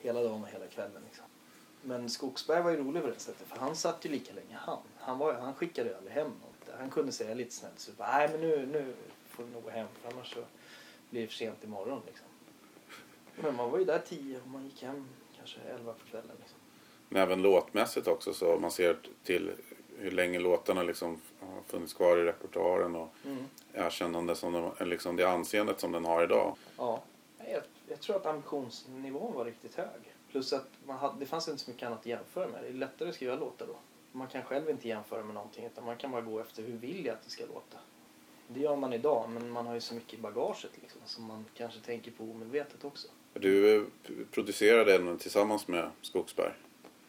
[0.00, 1.02] hela dagen och hela kvällen.
[1.04, 1.24] Liksom.
[1.82, 4.78] Men Skogsberg var ju rolig på det sättet för han satt ju lika länge han.
[4.98, 6.78] Han, var, han skickade aldrig hem något.
[6.78, 8.94] Han kunde säga lite snällt så bara, nej men nu, nu
[9.28, 10.40] får vi nog gå hem för annars så
[11.10, 12.26] blir det för sent imorgon liksom.
[13.36, 16.58] Men man var ju där tio och man gick hem kanske elva på kvällen liksom.
[17.08, 19.50] Men även låtmässigt också så man ser till
[19.98, 23.44] hur länge låtarna liksom har funnits kvar i repertoaren och Mm.
[23.72, 26.56] erkännande som de, liksom det anseendet som den har idag.
[26.76, 27.02] Ja,
[27.38, 30.14] jag, jag tror att ambitionsnivån var riktigt hög.
[30.30, 32.62] Plus att man hade, det fanns inte så mycket annat att jämföra med.
[32.62, 33.76] Det är lättare att skriva låtar då.
[34.12, 37.06] Man kan själv inte jämföra med någonting utan man kan bara gå efter hur vill
[37.06, 37.78] jag att det ska låta.
[38.48, 41.44] Det gör man idag men man har ju så mycket i bagaget liksom, som man
[41.54, 43.08] kanske tänker på omedvetet också.
[43.32, 43.82] Du eh,
[44.30, 46.52] producerade den tillsammans med Skogsberg.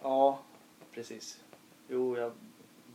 [0.01, 0.39] Ja,
[0.91, 1.39] precis.
[1.89, 2.31] Jo, jag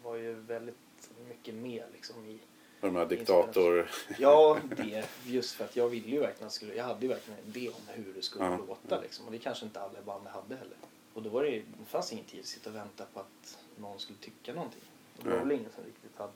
[0.03, 2.39] var ju väldigt mycket med liksom i
[2.81, 3.91] De här diktator...
[4.19, 5.09] Ja, det.
[5.27, 7.81] Just för att jag ville ju verkligen, skulle, jag hade ju verkligen en idé om
[7.87, 8.57] hur det skulle Ja.
[8.69, 9.27] låta liksom.
[9.27, 10.77] Och det kanske inte alla band hade heller.
[11.15, 13.99] Och då var det, det fanns ingen tid att sitta och vänta på att någon
[13.99, 14.81] skulle tycka någonting.
[15.23, 16.33] Det var väl ingen som riktigt hade,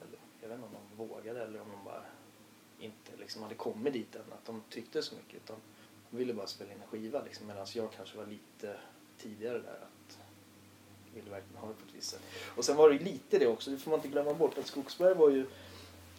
[0.00, 2.02] eller jag vet inte om de vågade eller om de bara
[2.78, 5.56] inte liksom hade kommit dit än att de tyckte så mycket utan
[6.10, 8.76] de ville bara spela in en skiva liksom medan jag kanske var lite
[9.18, 10.18] tidigare där att
[11.08, 12.22] jag ville verkligen ha det på ett visst sätt.
[12.56, 15.14] Och sen var det lite det också, det får man inte glömma bort att Skogsberg
[15.14, 15.46] var ju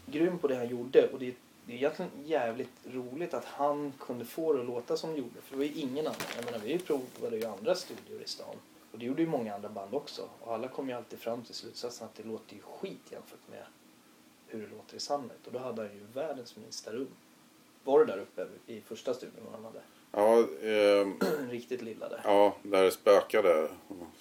[0.06, 4.26] grym på det han gjorde och det, det är egentligen jävligt roligt att han kunde
[4.26, 6.20] få det att låta som det gjorde för det var ju ingen annan.
[6.36, 8.56] Jag menar vi provade ju andra studior i stan
[8.92, 11.56] och det gjorde ju många andra band också och alla kom ju alltid fram till
[11.56, 13.64] slutsatsen att det låter ju skit jämfört med
[14.48, 17.08] hur det låter i Sunlight och då hade han ju världens minsta rum.
[17.84, 19.82] Var det där uppe i första studion han hade?
[20.12, 20.38] Ja,
[20.70, 21.20] ehm,
[21.52, 22.22] Riktigt lilla där.
[22.24, 23.68] ja, där det spökade.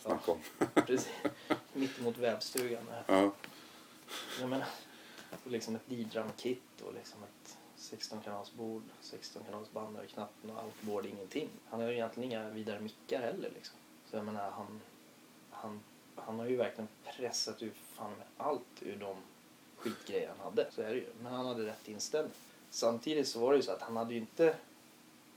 [0.03, 0.39] Snacka om.
[0.87, 1.09] Precis.
[1.73, 2.83] Mitt emot vävstugan.
[2.91, 3.03] Där.
[3.07, 3.31] Ja,
[4.41, 4.67] Jag menar,
[5.45, 11.07] liksom ett D-drum-kit och liksom ett 16 kanals bord, 16 kanals bandare, knappen och outboard,
[11.07, 11.49] ingenting.
[11.69, 13.77] Han har ju egentligen inga vidare mickar heller liksom.
[14.11, 14.81] Så jag menar, han,
[15.51, 15.81] han,
[16.17, 19.17] han har ju verkligen pressat ut fan med allt ur de
[19.77, 20.71] skitgrejer han hade.
[20.73, 21.07] Så är det ju.
[21.23, 22.33] Men han hade rätt inställning.
[22.71, 24.57] Samtidigt så var det ju så att han hade ju inte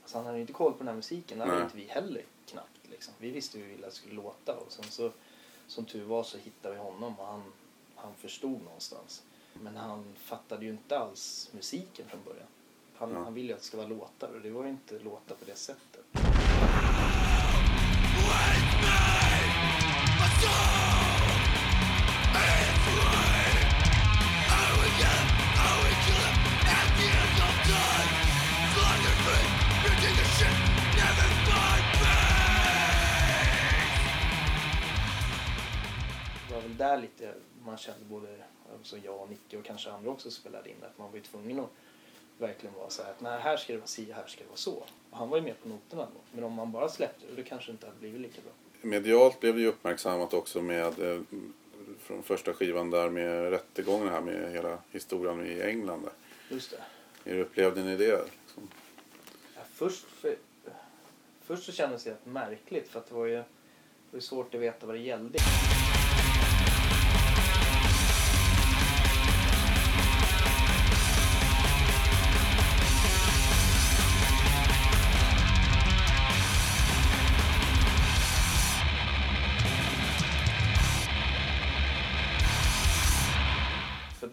[0.08, 1.64] Alltså han hade ju inte koll på den här musiken, det hade Nej.
[1.64, 2.88] inte vi heller knappt.
[2.90, 3.14] Liksom.
[3.18, 5.12] Vi visste hur vi ville att det skulle låta och sen så
[5.66, 7.52] som tur var så hittade vi honom och han,
[7.94, 9.22] han förstod någonstans.
[9.52, 12.46] Men han fattade ju inte alls musiken från början.
[12.94, 13.18] Han, Ja.
[13.24, 15.44] han ville ju att det ska vara låtar och det var ju inte låtar på
[15.44, 16.04] det sättet.
[36.48, 37.34] Det var väl där lite
[37.64, 38.36] man kände både
[38.76, 41.60] alltså jag och Nicke och kanske andra också spelade in att man var ju tvungen
[41.60, 41.70] att
[42.38, 44.56] verkligen vara så här att nej, här ska det vara si, här ska det vara
[44.56, 44.84] så.
[45.10, 46.20] Och han var ju med på noterna då.
[46.32, 48.52] Men om man bara släppte det, då kanske det inte hade blivit lika bra.
[48.90, 51.20] medialt blev det ju uppmärksammat också med eh,
[51.98, 56.02] från första skivan där med rättegången här med hela historien i England.
[56.02, 56.12] Där.
[56.48, 56.82] Just det.
[57.30, 58.24] Hur upplevde ni det?
[58.24, 58.68] Liksom?
[59.54, 60.36] Ja, först, för,
[61.40, 63.44] först så kändes det märkligt för att det var ju, det
[64.10, 65.38] var svårt att veta vad det gällde.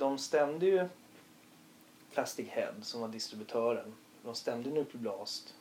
[0.06, 0.88] De stämde ju
[2.14, 3.96] Plastic Head som var distributören.
[4.24, 5.54] De stämde Nuclear Blast.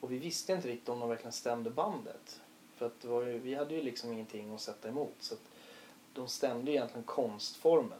[0.00, 2.40] Och vi visste inte riktigt om de verkligen stämde bandet.
[2.76, 5.14] För att det var ju, vi hade ju liksom ingenting att sätta emot.
[5.18, 5.40] Så att
[6.14, 7.98] de stämde ju egentligen konstformen.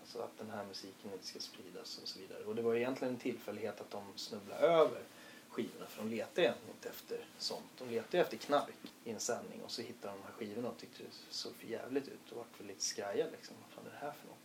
[0.00, 2.44] Alltså att den här musiken inte ska spridas och så vidare.
[2.44, 5.02] Och det var egentligen en tillfällighet att de snubblade över
[5.48, 5.86] skivorna.
[5.86, 7.70] För de letade egentligen inte efter sånt.
[7.78, 9.62] De letade ju efter knark i en sändning.
[9.64, 12.30] Och så hittade de de här skivorna och tyckte det såg för jävligt ut.
[12.30, 13.56] Och vart väl lite skraja liksom.
[13.60, 14.39] Vad fan är det här för något?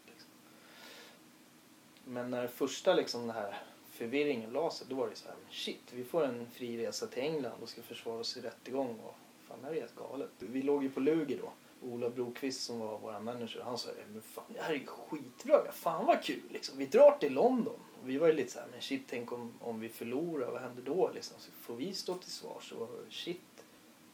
[2.06, 5.82] Men när första liksom den här förvirringen la sig, då var det så här, shit,
[5.92, 9.16] vi får en fri resa till England och ska försvara oss i rättegång och
[9.48, 10.30] fan, det här är helt galet.
[10.40, 11.52] Vi låg ju på Lugi då.
[11.82, 15.72] Ola Brokvist som var vår manager, han sa men fan det här är ju skitbra,
[15.72, 16.78] fan vad kul liksom.
[16.78, 17.80] Vi drar till London.
[18.02, 20.62] Och vi var ju lite så här, men shit, tänk om, om vi förlorar, vad
[20.62, 21.40] händer då liksom?
[21.40, 23.64] Så får vi stå till svars och shit.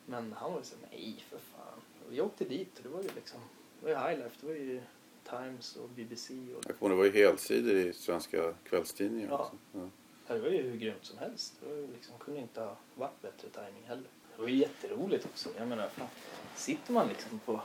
[0.05, 1.81] Men han var ju så här, nej för fan.
[2.05, 3.39] Och vi åkte dit och det var ju liksom,
[3.79, 4.81] det var ju highlife, det var ju
[5.31, 9.29] Times och BBC och Jag kommer det var ju helsidor i svenska kvällstidningar.
[9.29, 9.39] Ja.
[9.39, 9.55] också.
[9.73, 9.89] Ja.
[10.33, 11.53] Det var ju hur grymt som helst.
[11.59, 14.09] Det var liksom, kunde inte ha varit bättre timing heller.
[14.35, 15.49] Det var ju jätteroligt också.
[15.57, 16.07] Jag menar, fan,
[16.55, 17.61] sitter man liksom på,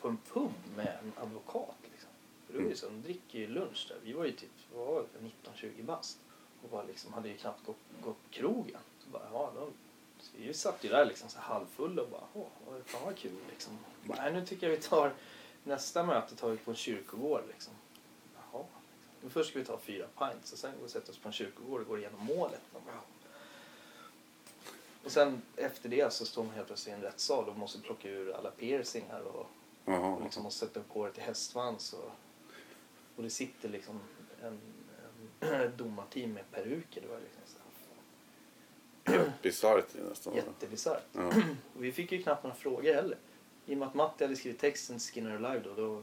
[0.00, 2.10] på en pub med en advokat liksom.
[2.48, 3.96] Det var ju så, de dricker ju lunch där.
[4.02, 6.18] Vi var ju typ, vad var det, 19-20 bast.
[6.62, 8.80] Och bara liksom, hade ju knappt gått, gått på krogen.
[8.98, 9.72] Så bara, ja, de,
[10.20, 12.46] så vi satt ju där liksom så halvfulla och bara, åh,
[12.84, 13.78] fan vad kul liksom.
[14.04, 15.12] Bara, nej, nu tycker jag vi tar,
[15.68, 17.72] nästa möte tar vi på en kyrkogård liksom.
[18.34, 18.64] Jaha.
[19.20, 21.28] Men först ska vi ta fyra pints och sen går vi och sätter oss på
[21.28, 22.60] en kyrkogård och går igenom målet.
[25.04, 28.08] Och sen efter det så står man helt plötsligt i en rättssal och måste plocka
[28.08, 29.46] ur alla piercingar och,
[29.84, 31.92] och liksom måste sätta upp håret i hästsvans.
[31.92, 32.10] Och,
[33.16, 34.00] och det sitter liksom
[34.42, 34.60] en,
[35.40, 37.00] en domarteam med peruker.
[37.00, 37.58] Det var liksom så
[39.12, 40.34] här, Bisarrt nästan.
[40.34, 41.04] jättebisarrt.
[41.12, 41.28] Ja.
[41.76, 43.18] Och vi fick ju knappt några frågor heller.
[43.68, 46.02] I och med att Matti hade skrivit texten till Skinner Alive då, då,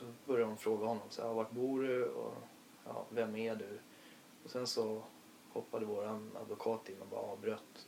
[0.00, 1.02] då började de fråga honom.
[1.10, 2.04] Så här, vart bor du?
[2.04, 2.34] Och,
[2.84, 3.78] ja, vem är du?
[4.44, 5.02] Och sen så
[5.52, 7.86] hoppade våran advokat in och bara avbröt.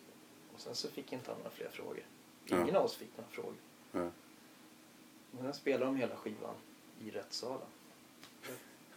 [0.55, 2.03] Och sen så fick inte han några fler frågor.
[2.47, 2.79] Ingen Ja.
[2.79, 3.55] av oss fick några frågor.
[3.93, 4.05] Ja.
[5.39, 6.55] Och sen spelade de hela skivan
[7.05, 7.67] i rättssalen.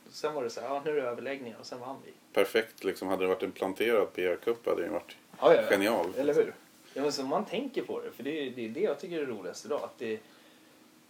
[0.07, 2.13] Och sen var det så här, ja nu är det överläggningar och sen vann vi.
[2.33, 3.07] Perfekt liksom.
[3.07, 5.69] Hade det varit en planterad PR-kupp hade det varit Ja, ja, ja.
[5.69, 6.13] genial.
[6.17, 6.53] Eller hur?
[6.93, 9.21] Ja, men så man tänker på det, för det är det, är det jag tycker
[9.21, 9.83] är roligast idag.
[9.83, 10.19] Att det,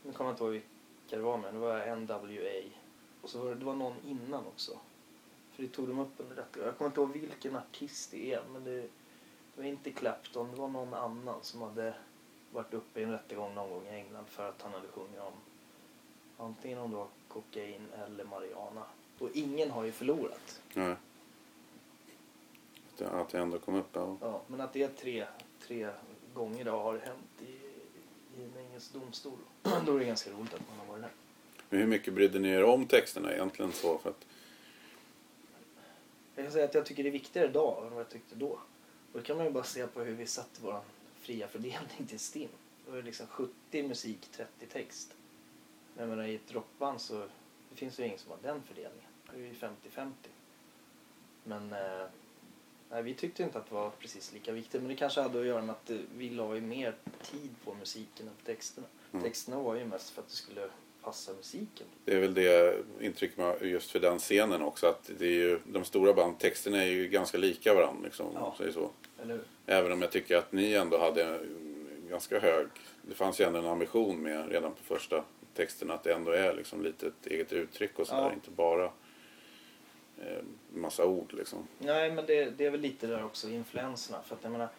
[0.03, 1.53] nu kommer jag inte ihåg vilka det var med.
[1.53, 2.69] Det var NWA.
[3.21, 4.77] Och så var det, det var någon innan också.
[5.51, 6.67] För det tog de upp under rättegången.
[6.67, 8.43] Jag kommer inte ihåg vilken artist det är.
[8.53, 8.87] Men det, det
[9.55, 10.51] var inte Clapton.
[10.51, 11.93] Det var någon annan som hade
[12.51, 15.33] varit uppe i en rättegång någon gång i England för att han hade sjungit om
[16.37, 18.83] antingen om det var kokain eller marijuana.
[19.19, 20.61] Och ingen har ju förlorat.
[20.73, 20.95] Nej.
[22.99, 23.89] Att det ändå kom upp.
[23.93, 24.17] Ja.
[24.21, 25.25] Ja, men att det är tre,
[25.67, 25.89] tre
[26.33, 27.51] gånger det har hänt i,
[28.41, 29.37] i en engelsk domstol.
[29.85, 31.11] Då är det ganska roligt att man har varit där.
[31.69, 33.71] Men hur mycket brydde ni er om texterna egentligen?
[33.71, 33.97] så?
[33.97, 34.25] För att,
[36.35, 38.59] Jag kan säga att jag tycker det är viktigare idag än vad jag tyckte då.
[39.11, 40.81] Och det kan man ju bara se på hur vi satte vår
[41.19, 42.49] fria fördelning till STIM.
[42.85, 45.13] Då är det liksom 70 musik, 30 text.
[45.93, 47.27] Men jag menar, i ett rockband så
[47.69, 49.09] det finns ju ingen som har den fördelningen.
[49.31, 50.11] Det är ju 50-50.
[51.43, 52.05] Men eh,
[52.91, 54.81] nej, vi tyckte inte att det var precis lika viktigt.
[54.81, 56.95] Men det kanske hade att göra med att eh, vi la ju mer
[57.31, 58.87] tid på musiken än på texterna.
[59.13, 59.23] Mm.
[59.25, 60.61] Texterna var ju mest för att det skulle
[61.03, 61.87] passa musiken.
[62.05, 64.87] det är väl det intryck man just för den scenen också.
[64.87, 68.03] Att det är ju, de stora bandtexterna är ju ganska lika varandra.
[68.03, 68.55] Liksom, om Ja.
[68.57, 68.89] säger så.
[69.65, 71.39] Även om jag tycker att ni ändå hade
[72.09, 72.67] ganska hög...
[73.01, 75.23] Det fanns ju ändå en ambition med redan på första
[75.55, 78.21] texten att det ändå är liksom lite ett eget uttryck och sådär.
[78.21, 78.33] Ja.
[78.33, 78.91] Inte bara
[80.91, 81.67] massa ord liksom.
[81.77, 84.21] Nej, men det, det är väl lite där också, influenserna.
[84.21, 84.69] För att jag menar,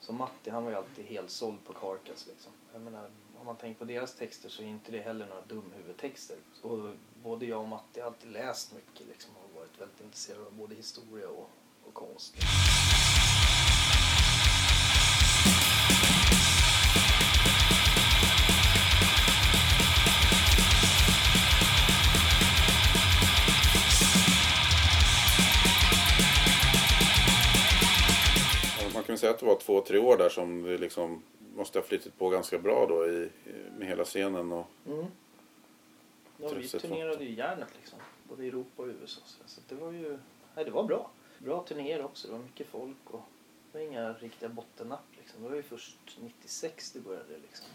[0.00, 2.52] så Matti, han var ju alltid helt såld på Carcass liksom.
[2.72, 6.36] Jag menar, om man tänker på deras texter så är inte det heller några dumhuvudtexter.
[6.62, 10.52] Så både jag och Matti har alltid läst mycket liksom och varit väldigt intresserade av
[10.52, 11.50] både historia och,
[11.84, 12.34] och konst.
[29.24, 31.22] Säga att det var två, tre år där som det liksom
[31.56, 33.28] måste ha flyttat på ganska bra då i,
[33.78, 34.52] med hela scenen.
[34.52, 35.06] Och, Mm.
[36.38, 37.98] Ja, vi turnerade ju järnet liksom.
[38.28, 39.20] Både i Europa och USA.
[39.24, 40.18] Så, så det var ju,
[40.54, 41.10] nej det var bra.
[41.38, 42.28] Bra turnéer också.
[42.28, 43.22] Det var mycket folk och
[43.72, 45.42] det var inga riktiga bottennapp liksom.
[45.42, 47.66] Det var ju först 96 det började liksom.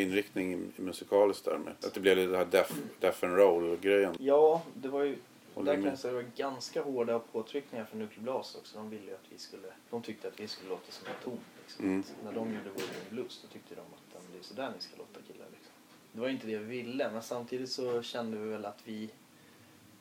[0.00, 4.14] Inriktning musikaliskt där med att det blev lite det här deaf, deaf and roll-grejen.
[4.18, 5.16] Ja, det var ju
[5.54, 8.58] Håller där kan jag säga det var ganska hårda påtryckningar från Nuclear också.
[8.74, 11.38] De ville att vi skulle, de tyckte att vi skulle låta som en ton.
[11.62, 11.84] Liksom.
[11.84, 12.02] Mm.
[12.24, 14.82] När de gjorde William Blues då tyckte de att "Ja, men det är sådär ni
[14.82, 15.46] ska låta killar.
[15.52, 15.72] Liksom.
[16.12, 19.10] Det var inte det vi ville men samtidigt så kände vi väl att vi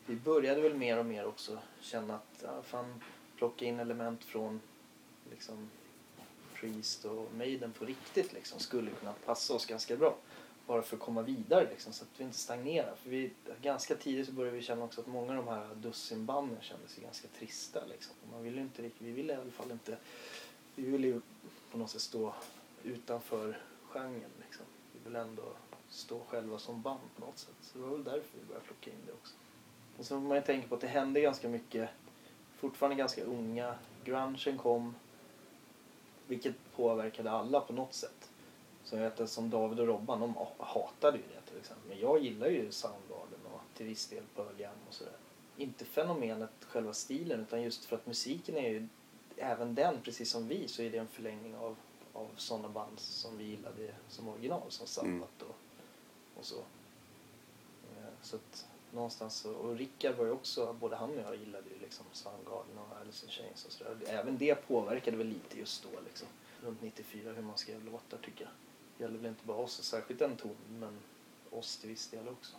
[0.05, 3.03] vi började väl mer och mer också känna att ja, fan,
[3.37, 4.61] plocka in element från
[5.31, 5.69] liksom
[6.61, 10.15] Priest och Maiden på riktigt liksom, skulle kunna passa oss ganska bra.
[10.67, 12.95] Bara för att komma vidare liksom, så att vi inte stagnerar.
[12.95, 16.57] För vi, ganska tidigt så började vi känna också att många av de här dussinbanden
[16.61, 17.85] kändes ganska trista.
[17.89, 18.15] Liksom.
[18.31, 19.97] Man ville inte riktigt, vi ville i alla fall inte,
[20.75, 21.21] vi ville ju
[21.71, 22.33] på något sätt stå
[22.83, 23.57] utanför
[23.89, 24.31] genren.
[24.41, 24.65] Liksom.
[24.93, 25.43] Vi ville ändå
[25.89, 27.55] stå själva som band på något sätt.
[27.61, 29.33] Så det var väl därför vi började plocka in det också.
[29.97, 31.89] Och så får man ju tänka på att det hände ganska mycket,
[32.57, 33.75] fortfarande ganska unga.
[34.03, 34.95] Grungen kom,
[36.27, 38.29] vilket påverkade alla på något sätt.
[38.83, 41.89] Så jag vet som David och Robban, de hatade ju det till exempel.
[41.89, 45.13] Men jag gillar ju Soundgarden och till viss del Pearl Jam och sådär.
[45.57, 48.87] Inte fenomenet, själva stilen, utan just för att musiken är ju,
[49.37, 51.75] även den, precis som vi, så är det en förlängning av,
[52.13, 55.55] av sådana band som vi gillade som original, som Sabbath och,
[56.39, 56.57] och så.
[57.97, 61.79] Eh, Så att någonstans och Rickard var ju också, både han och jag gillade ju
[61.81, 63.97] liksom Soundgarden och Alice in Chains och sådär.
[64.07, 66.27] Även det påverkade väl lite just då liksom.
[66.63, 68.51] Runt 94 hur man skrev låtar tycker jag.
[68.97, 70.99] Det gäller väl inte bara oss, särskilt den tonen, men
[71.49, 72.55] oss till viss del också.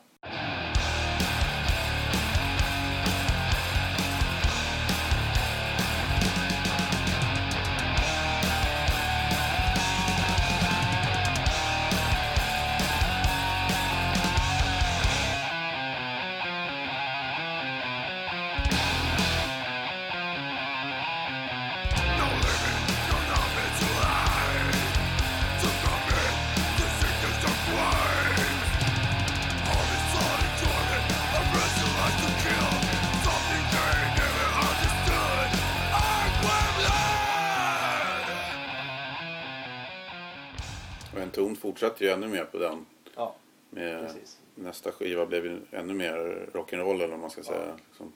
[41.72, 42.86] Fortsatte ju ännu mer på den.
[43.14, 43.34] Ja,
[43.70, 44.40] Med precis.
[44.54, 46.14] nästa skiva blev ju ännu mer
[46.52, 47.44] rock'n'roll eller vad man ska Ja.
[47.46, 47.76] säga.
[47.88, 48.12] Liksom.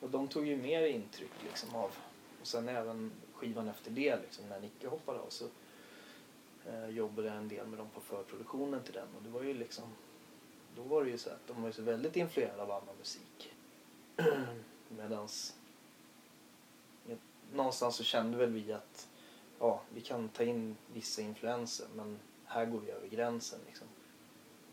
[0.00, 1.90] Och de tog ju mer intryck liksom av,
[2.40, 5.44] och sen även skivan efter det liksom, när Nicke hoppade av så
[6.66, 9.54] eh, jobbade jag en del med dem på förproduktionen till den och det var ju
[9.54, 9.84] liksom,
[10.76, 13.52] då var det ju så att de var ju så väldigt influerade av annan musik.
[14.88, 15.54] Medans
[17.52, 19.08] någonstans så kände väl vi att
[19.58, 23.86] ja, vi kan ta in vissa influenser men här går vi över gränsen liksom.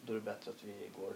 [0.06, 1.14] Då är det bättre att vi går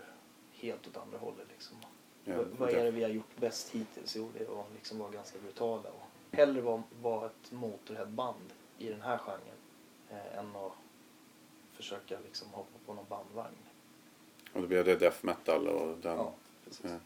[0.51, 1.77] helt åt andra hållet liksom.
[2.23, 4.15] Ja, Vad- är det vi har gjort bäst hittills?
[4.15, 8.89] Jo, det är att liksom vara ganska brutala och hellre vara, vara ett Motorhead-band i
[8.89, 9.41] den här genren
[10.09, 10.71] eh, än att
[11.73, 13.55] försöka liksom hoppa på någon bandvagn.
[14.53, 16.17] Och då blev det death metal och den.
[16.17, 16.33] Ja,
[16.65, 16.85] precis.
[16.85, 16.97] Ja.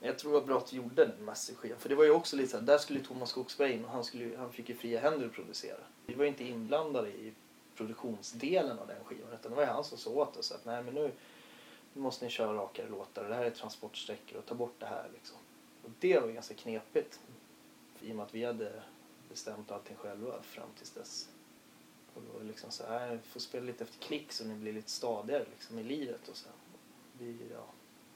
[0.00, 1.78] Jag tror det var bra att vi gjorde den Massive skivan.
[1.78, 4.04] För det var ju också lite så här, där skulle Thomas Skogsberg in och han,
[4.04, 5.76] skulle, han fick ju fria händer att producera.
[6.06, 7.32] Vi var ju inte inblandade i
[7.76, 10.82] produktionsdelen av den skivan utan det var ju han som sa åt oss att nej
[10.82, 11.12] men nu,
[11.92, 15.08] måste ni köra rakare låtar och det här är transportsträckor och ta bort det här
[15.12, 15.36] liksom.
[15.82, 17.20] Och det var ganska knepigt.
[18.00, 18.82] I och med att vi hade
[19.28, 21.28] bestämt allting själva fram tills dess.
[22.14, 24.90] Och då var liksom så här, får spela lite efter klick så ni blir lite
[24.90, 26.28] stadigare liksom i livet.
[26.28, 26.48] och så.
[27.18, 27.66] Vi, ja,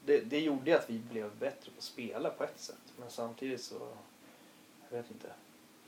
[0.05, 2.93] det, det gjorde ju att vi blev bättre på att spela på ett sätt.
[2.97, 3.97] Men samtidigt så,
[4.91, 5.33] jag vet inte.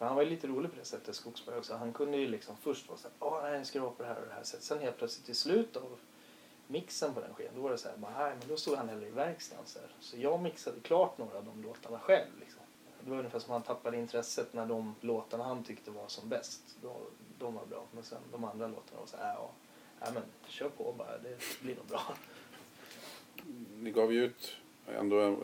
[0.00, 1.74] För han var ju lite rolig på det sättet, Skogsberg också.
[1.74, 4.20] Han kunde ju liksom först vara såhär, åh nej, jag ska vara på det här
[4.20, 4.64] och det här sättet.
[4.64, 5.98] Sen helt plötsligt i slutet av
[6.66, 9.10] mixen på den skivan, då var det såhär, nej men då stod han hellre i
[9.10, 12.60] verkstaden så, så jag mixade klart några av de låtarna själv liksom.
[13.04, 16.62] Det var ungefär som han tappade intresset när de låtarna han tyckte var som bäst,
[16.82, 16.92] de,
[17.38, 17.84] de var bra.
[17.92, 19.50] Men sen de andra låtarna var såhär, ja,
[20.00, 22.02] ja men kör på bara, det blir nog bra.
[23.78, 25.36] Ni gav ju ut ändå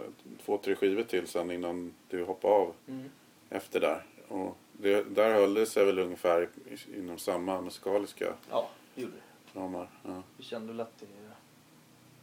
[0.45, 3.11] två, tre skivor till sen innan du hoppade av Mm.
[3.51, 4.05] efter där.
[4.29, 6.49] Och det, där höll det sig väl ungefär
[6.97, 9.15] inom samma musikaliska Ja, det gjorde
[9.53, 9.61] det.
[9.61, 9.91] ramar.
[10.03, 10.23] Ja.
[10.37, 11.07] Vi kände väl att det...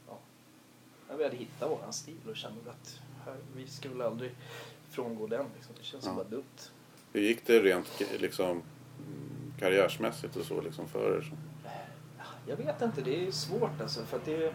[0.07, 0.17] Ja,
[1.09, 4.31] ja, vi hade hittat våran stil och kände väl att här, vi ska väl aldrig
[4.91, 5.45] frångå den.
[5.55, 5.75] Liksom.
[5.79, 6.13] Det känns Ja.
[6.13, 6.43] bara dumt.
[7.13, 8.61] Hur gick det rent liksom,
[9.59, 11.31] karriärsmässigt och så liksom för er?
[12.47, 14.05] Jag vet inte, det är svårt alltså.
[14.05, 14.53] För att det är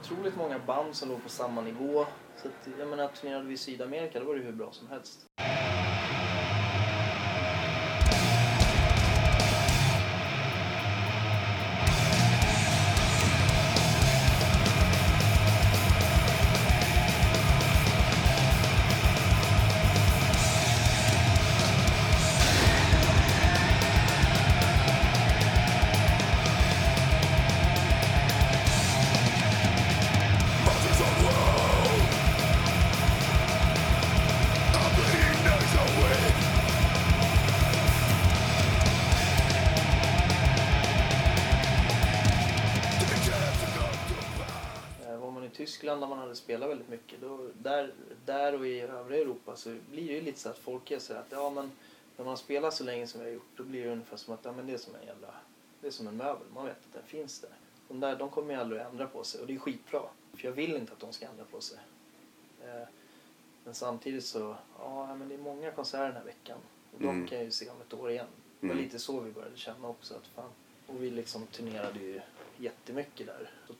[0.00, 2.06] otroligt många band som låg på samma nivå.
[2.42, 5.26] Så att, jag menar, turnerade vi i Sydamerika då var det hur bra som helst.
[45.54, 47.92] Tyskland där man hade spelat väldigt mycket, då, där,
[48.24, 51.14] där och i övriga Europa så blir det ju lite så att folk är så
[51.14, 51.72] att ja men
[52.16, 54.40] när man spelar så länge som vi har gjort då blir det ungefär som att
[54.44, 55.34] ja, men det är som en jävla,
[55.80, 57.50] det är som en möbel, man vet att den finns där.
[57.88, 60.02] De där de kommer ju aldrig att ändra på sig och det är skitbra.
[60.32, 61.78] För jag vill inte att de ska ändra på sig.
[62.64, 62.88] Eh,
[63.64, 66.58] Men samtidigt så, ja men det är många konserter den här veckan.
[66.94, 67.26] Och de Mm.
[67.26, 68.26] kan jag ju se om ett år igen.
[68.60, 68.84] Det var Mm.
[68.84, 70.50] lite så vi började känna också att fan.
[70.86, 72.20] Och vi liksom turnerade ju
[72.56, 73.50] jättemycket där.
[73.66, 73.72] Så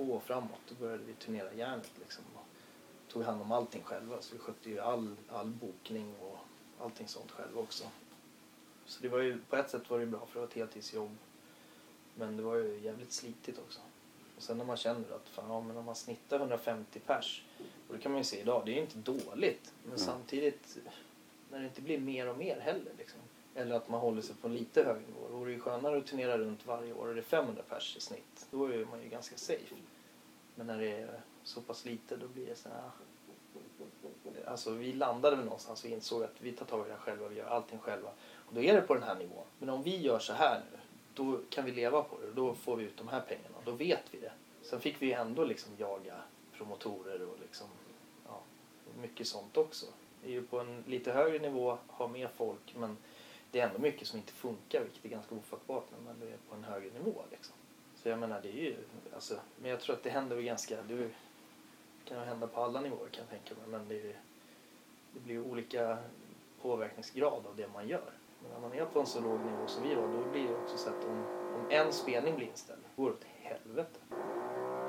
[0.00, 2.24] 2002 och framåt då började vi turnera järnet liksom.
[2.34, 2.44] Och
[3.12, 4.16] tog hand om allting själva.
[4.20, 6.38] Så vi skötte ju all, all bokning och
[6.84, 7.84] allting sånt själva också.
[8.86, 11.16] Så det var ju, på ett sätt var det bra för det var ett heltidsjobb.
[12.14, 13.80] Men det var ju jävligt slitigt också.
[14.36, 17.44] Och sen när man känner att fan, ja, men om man snittar 150 pers.
[17.88, 19.72] Och det kan man ju se idag, det är ju inte dåligt.
[19.82, 19.98] Men Mm.
[19.98, 20.78] samtidigt
[21.50, 22.92] när det inte blir mer och mer heller.
[22.98, 23.20] Liksom.
[23.54, 25.28] Eller att man håller sig på en lite högre nivå.
[25.30, 27.96] Då vore det ju skönare att turnera runt varje år och det är 500 pers
[27.96, 28.46] i snitt.
[28.50, 29.74] Då är man ju ganska safe.
[30.60, 32.90] Men när det är så pass lite då blir det så här...
[34.46, 37.28] Alltså vi landade väl någonstans och insåg att vi tar tag i det här själva,
[37.28, 38.10] vi gör allting själva.
[38.32, 39.44] Och då är det på den här nivån.
[39.58, 40.78] Men om vi gör så här nu,
[41.14, 43.56] då kan vi leva på det och då får vi ut de här pengarna.
[43.64, 44.32] Då vet vi det.
[44.62, 46.14] Sen fick vi ju ändå liksom jaga
[46.52, 47.66] promotorer och liksom,
[48.26, 48.40] ja,
[49.00, 49.86] mycket sånt också.
[50.22, 52.96] Det är ju på en lite högre nivå, har mer folk, men
[53.50, 56.54] det är ändå mycket som inte funkar, vilket är ganska ofattbart när man är på
[56.54, 57.22] en högre nivå.
[57.30, 57.54] Liksom.
[58.02, 58.76] Så jag menar, det är ju,
[59.14, 61.10] alltså, men jag tror att det händer väl ganska, det
[62.04, 64.16] kan ju hända på alla nivåer kan jag tänka mig, men det, är,
[65.12, 65.98] det blir ju olika
[66.62, 68.12] påverkningsgrad av det man gör.
[68.42, 70.56] Men när man är på en så låg nivå som vi var, då blir det
[70.56, 71.24] också så att om,
[71.54, 73.98] om en spelning blir inställd, då går det åt helvete.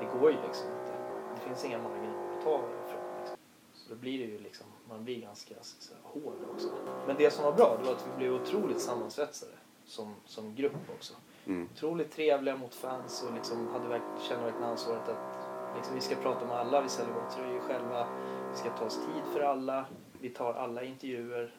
[0.00, 0.92] Det går ju liksom inte.
[1.34, 3.18] Det finns inga marginaler att ta ifrån.
[3.18, 3.36] Liksom.
[3.74, 6.68] Så då blir det ju liksom, man blir ganska så, så här, hård också.
[7.06, 9.52] Men det som var bra, det var att vi blev otroligt sammansvetsade.
[9.84, 11.14] som, som grupp också.
[11.46, 11.68] Mm.
[11.74, 16.14] Otroligt trevliga mot fans och liksom hade verk, kände verkligen ansvaret att liksom, vi ska
[16.16, 18.08] prata med alla, vi säljer våra tröjor själva,
[18.52, 19.86] vi ska ta oss tid för alla,
[20.20, 21.54] vi tar alla intervjuer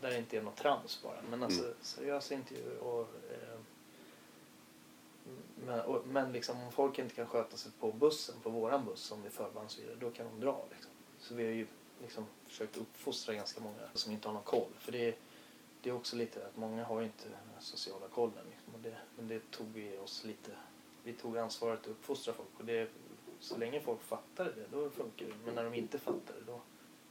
[0.00, 1.16] där det inte är något trams bara.
[1.30, 1.74] Men alltså Mm.
[1.80, 3.58] seriösa intervjuer och eh,
[5.66, 9.00] men, och, men liksom om folk inte kan sköta sig på bussen, på våran buss
[9.00, 10.64] som är förband och så vidare, då kan de dra.
[10.70, 10.90] Liksom.
[11.18, 11.66] Så vi har ju
[12.02, 14.68] liksom försökt uppfostra ganska många som inte har någon koll.
[14.78, 15.14] För det, är-
[15.82, 18.44] det är också lite att många har ju inte den sociala kollen.
[18.84, 20.50] Det, men det tog vi oss lite,
[21.02, 22.48] vi tog ansvaret att uppfostra folk.
[22.58, 22.88] Och det,
[23.40, 25.34] så länge folk fattade det, då funkar det.
[25.44, 26.60] Men när de inte fattade, då,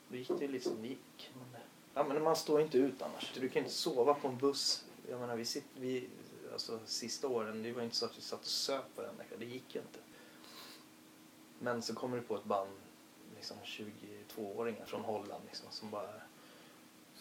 [0.08, 1.32] då gick det lite som det gick.
[1.34, 1.62] Men,
[1.94, 3.34] ja, men man står inte ut annars.
[3.40, 4.86] Du kan inte sova på en buss.
[5.10, 6.10] Jag menar, vi sitter, vi,
[6.52, 9.24] alltså, sista åren, det var inte så att vi satt och söp varandra.
[9.40, 10.00] Det gick ju inte.
[11.60, 12.72] Men så kommer du på ett band,
[13.36, 16.10] liksom 22-åringar från Holland liksom, som bara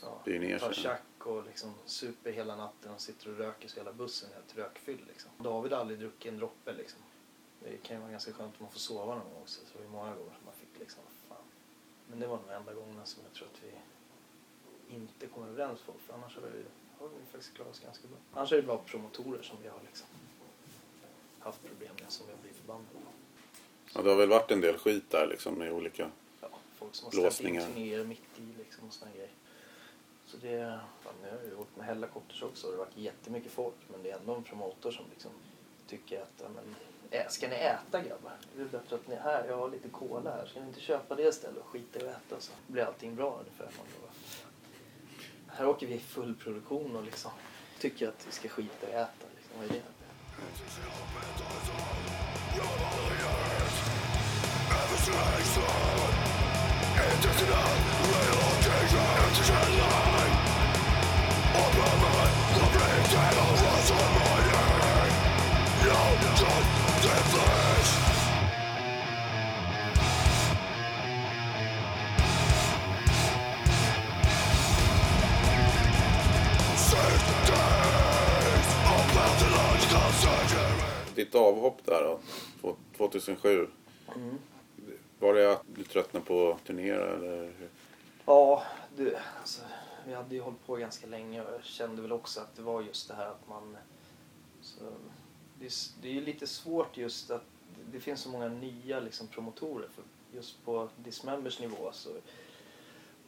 [0.02, 0.82] ja, Spyr ner tar sig.
[0.82, 4.56] tjack och liksom super hela natten och sitter och röker så hela bussen är helt
[4.56, 5.06] rökfylld.
[5.06, 5.30] Liksom.
[5.38, 6.72] David har aldrig druckit en droppe.
[6.72, 7.00] Liksom.
[7.60, 9.60] Det kan ju vara ganska skönt om man får sova någon gång också.
[9.66, 11.36] Så det var ju många gånger som man fick liksom, fan.
[12.06, 13.72] Men det var nog enda gångerna som jag tror att vi
[14.94, 16.00] inte kom överens folk.
[16.06, 16.64] För annars har vi,
[16.98, 18.18] har vi faktiskt klarat oss ganska bra.
[18.32, 20.06] Annars är det bara promotorer som vi har liksom
[21.38, 22.98] haft problem med som vi har blivit förbannade på.
[23.94, 26.10] Ja, det har väl varit en del skit där liksom med olika...
[26.40, 29.30] ja, folk som har ställt in turnéer mitt i liksom och såna grejer.
[30.32, 32.96] Så det, fan, nu har jag ju åkt med helikopters också och det har varit
[32.96, 35.30] jättemycket folk men det är ändå en promotor som liksom
[35.86, 36.74] tycker att ja, men,
[37.10, 38.32] ä, ska ni äta grabbar?
[38.56, 40.80] Det är bättre att ni är här, jag har lite cola här, ska ni inte
[40.80, 43.64] köpa det istället och skita i att äta så blir allting bra ungefär.
[43.64, 44.12] Man bara,
[45.56, 47.30] Här åker vi i full produktion och liksom
[47.78, 49.26] tycker att vi ska skita i att äta.
[49.36, 49.58] Liksom.
[49.58, 49.82] Vad är det?
[81.14, 82.18] Ditt avhopp där
[82.62, 83.66] då, 2007.
[84.16, 84.38] Mm.
[85.18, 87.52] Var det att du tröttnade på att turnera eller?
[88.24, 88.62] Ja,
[88.96, 89.62] det, alltså,
[90.06, 92.82] vi hade ju hållit på ganska länge och jag kände väl också att det var
[92.82, 93.76] just det här att man...
[94.60, 94.80] Så,
[95.58, 95.72] det, är,
[96.02, 97.44] det är ju lite svårt just att
[97.92, 99.88] det finns så många nya liksom, promotorer.
[99.88, 102.10] För just på Dismembers nivå så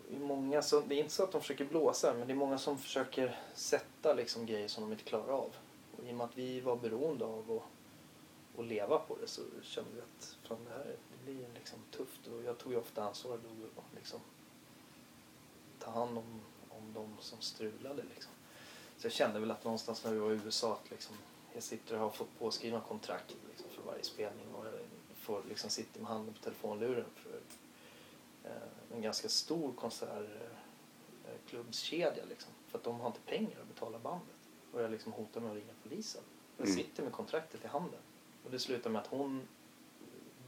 [0.08, 2.36] det är många som, det är inte så att de försöker blåsa men det är
[2.36, 5.56] många som försöker sätta liksom, grejer som de inte klarar av.
[5.96, 9.42] Och I och med att vi var beroende av att, att leva på det så
[9.62, 13.04] kände vi att fan, det här det blir liksom tufft och jag tog ju ofta
[13.04, 14.20] ansvar då liksom
[15.78, 16.40] ta hand om,
[16.85, 18.32] om de som strulade liksom.
[18.97, 21.16] Så jag kände väl att någonstans när vi var i USA att liksom,
[21.55, 24.64] jag sitter och har fått påskrivna kontrakt liksom, för varje spelning och
[25.14, 27.41] får liksom sitta med handen på telefonluren för
[28.51, 28.57] eh,
[28.97, 32.53] en ganska stor konsertklubbskedja liksom.
[32.68, 34.35] För att de har inte pengar att betala bandet.
[34.72, 36.22] Och jag liksom hotar med att ringa polisen.
[36.57, 36.78] Jag Mm.
[36.78, 38.01] sitter med kontraktet i handen.
[38.45, 39.49] Och det slutar med att hon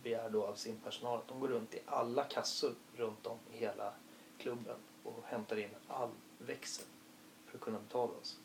[0.02, 3.56] begär då av sin personal att de går runt i alla kassor runt om i
[3.56, 3.92] hela
[4.38, 6.10] klubben och hämtar in all
[6.46, 6.84] växel
[7.46, 8.38] för att kunna betala oss.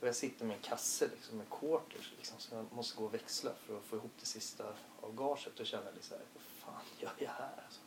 [0.00, 3.14] Och jag sitter med en kasse liksom, med quarters liksom, som jag måste gå och
[3.14, 4.64] växla för att få ihop det sista
[5.00, 7.80] av gaget och känner lite så här, vad fan gör jag här alltså?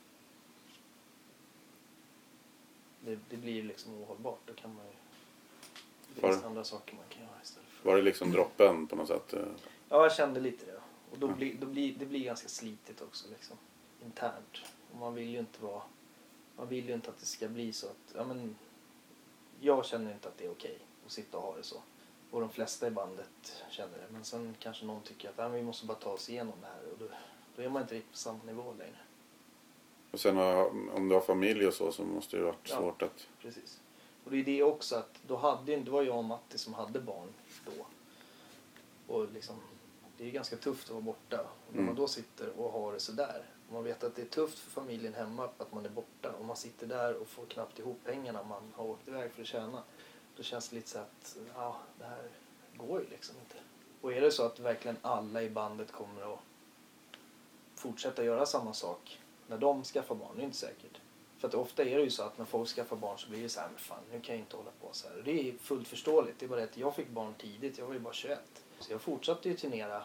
[3.00, 4.40] Det, det blir liksom ohållbart.
[4.46, 4.92] Då kan man ju...
[6.16, 9.08] Det finns andra saker man kan göra istället för Var det liksom droppen på något
[9.08, 9.34] sätt?
[9.34, 9.46] eh?
[9.90, 10.82] Ja, jag kände lite det.
[11.12, 13.58] Och då blir, då blir, det blir ganska slitigt också liksom.
[14.06, 14.58] Internt.
[14.92, 15.82] Och man vill ju inte vara...
[16.58, 18.16] Man vill ju inte att det ska bli så att...
[18.16, 18.56] Ja, men,
[19.64, 21.82] jag känner inte att det är okej att sitta och ha det så.
[22.32, 24.06] Och de flesta i bandet känner det.
[24.10, 26.92] Men sen kanske någon tycker att vi måste bara ta oss igenom det här.
[26.92, 27.06] Och då,
[27.56, 28.98] då är man inte riktigt på samma nivå längre.
[30.12, 30.38] Och sen
[30.92, 32.76] om du har familj och så så måste det ju varit Ja.
[32.78, 33.28] svårt att...
[33.42, 33.82] Precis.
[34.24, 37.00] Och det är det också att då hade, det var jag och Matti som hade
[37.00, 37.28] barn
[37.66, 37.86] då.
[39.14, 39.56] Och liksom,
[40.18, 41.42] det är ganska tufft att vara borta.
[41.42, 41.86] Och när Mm.
[41.86, 43.46] man då sitter och har det sådär.
[43.72, 46.32] Man vet att det är tufft för familjen hemma att man är borta.
[46.40, 49.48] Och man sitter där och får knappt ihop pengarna man har åkt iväg för att
[49.48, 49.84] tjäna.
[50.38, 52.30] Då känns det lite så att ja, det här
[52.76, 53.56] går ju liksom inte.
[54.02, 56.40] Och är det så att verkligen alla i bandet kommer att
[57.76, 61.02] fortsätta göra samma sak när de skaffar barn, det är inte säkert.
[61.38, 63.50] För att ofta är det ju så att när folk skaffar barn så blir det
[63.50, 65.18] så här, men fan nu kan jag inte hålla på så här.
[65.18, 66.40] Och det är fullt förståeligt.
[66.40, 68.40] Det är bara det att jag fick barn tidigt, jag var ju bara 21.
[68.80, 70.04] Så jag fortsatte ju turnera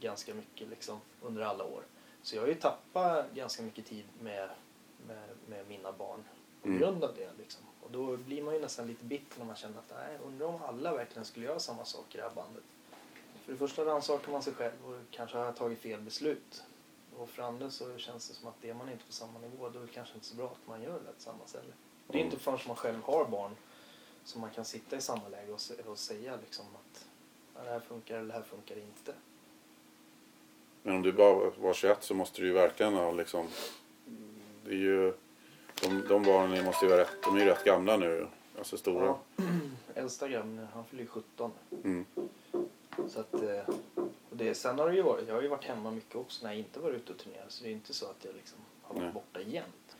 [0.00, 1.82] ganska mycket liksom under alla år.
[2.26, 4.48] Så jag har ju tappat ganska mycket tid med,
[5.06, 6.24] med, med mina barn
[6.62, 6.80] på Mm.
[6.80, 7.62] grund av det liksom.
[7.80, 10.62] Och då blir man ju nästan lite bitter när man känner att nej, undrar om
[10.62, 12.62] alla verkligen skulle göra samma sak i det här bandet.
[13.44, 16.64] För det första rannsakar man sig själv och kanske har tagit fel beslut.
[17.16, 19.78] Och för andra så känns det som att är man inte på samma nivå då
[19.78, 21.74] är det kanske inte så bra att man gör det tillsammans heller.
[22.08, 23.56] Det är inte förrän man själv har barn
[24.24, 25.60] som man kan sitta i samma läge och,
[25.90, 27.06] och säga liksom att
[27.64, 29.14] det här funkar eller det här funkar inte.
[30.86, 33.46] Men om du bara var 21 så måste du ju verkligen ha liksom...
[34.64, 35.12] Det är ju...
[35.82, 37.22] De, de barnen måste ju vara rätt...
[37.22, 38.26] De är ju rätt gamla nu.
[38.58, 39.04] Alltså stora.
[39.06, 39.18] Ja.
[39.94, 41.52] Äldsta grabben, han fyller ju 17.
[41.84, 42.04] Mm.
[43.08, 43.68] Så att, eh,
[44.30, 46.52] och det, sen har det ju varit, jag har ju varit hemma mycket också när
[46.52, 47.52] jag inte varit ute och turnerat.
[47.52, 49.12] Så det är inte så att jag liksom har varit Nej.
[49.12, 49.96] borta jämt.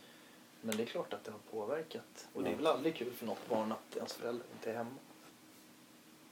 [0.61, 2.27] Men det är klart att det har påverkat.
[2.33, 2.57] Och det är Ja.
[2.57, 4.95] väl aldrig kul för något barn att ens föräldrar inte är hemma.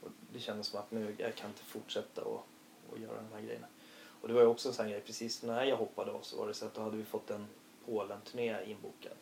[0.01, 2.45] Och det kändes som att nu, jag kan inte fortsätta och,
[2.91, 3.67] och göra de här grejerna.
[4.25, 6.47] Och det var ju också en sån grej, precis när jag hoppade av så var
[6.47, 7.47] det så att då hade vi fått en
[7.85, 9.17] Polen-turné inbokad.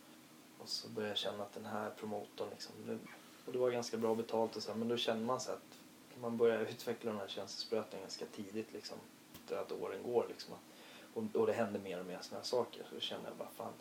[0.59, 2.99] Och så började jag känna att den här promotorn liksom,
[3.45, 5.79] och det var ganska bra betalt och så här, men då känner man så att
[6.21, 8.97] man börjar utveckla den här känselspröten ganska tidigt liksom.
[9.33, 10.53] Efter att åren går liksom.
[11.13, 12.83] Och, och det händer mer och mer sådana här saker.
[12.89, 13.73] Så då kände jag bara fan,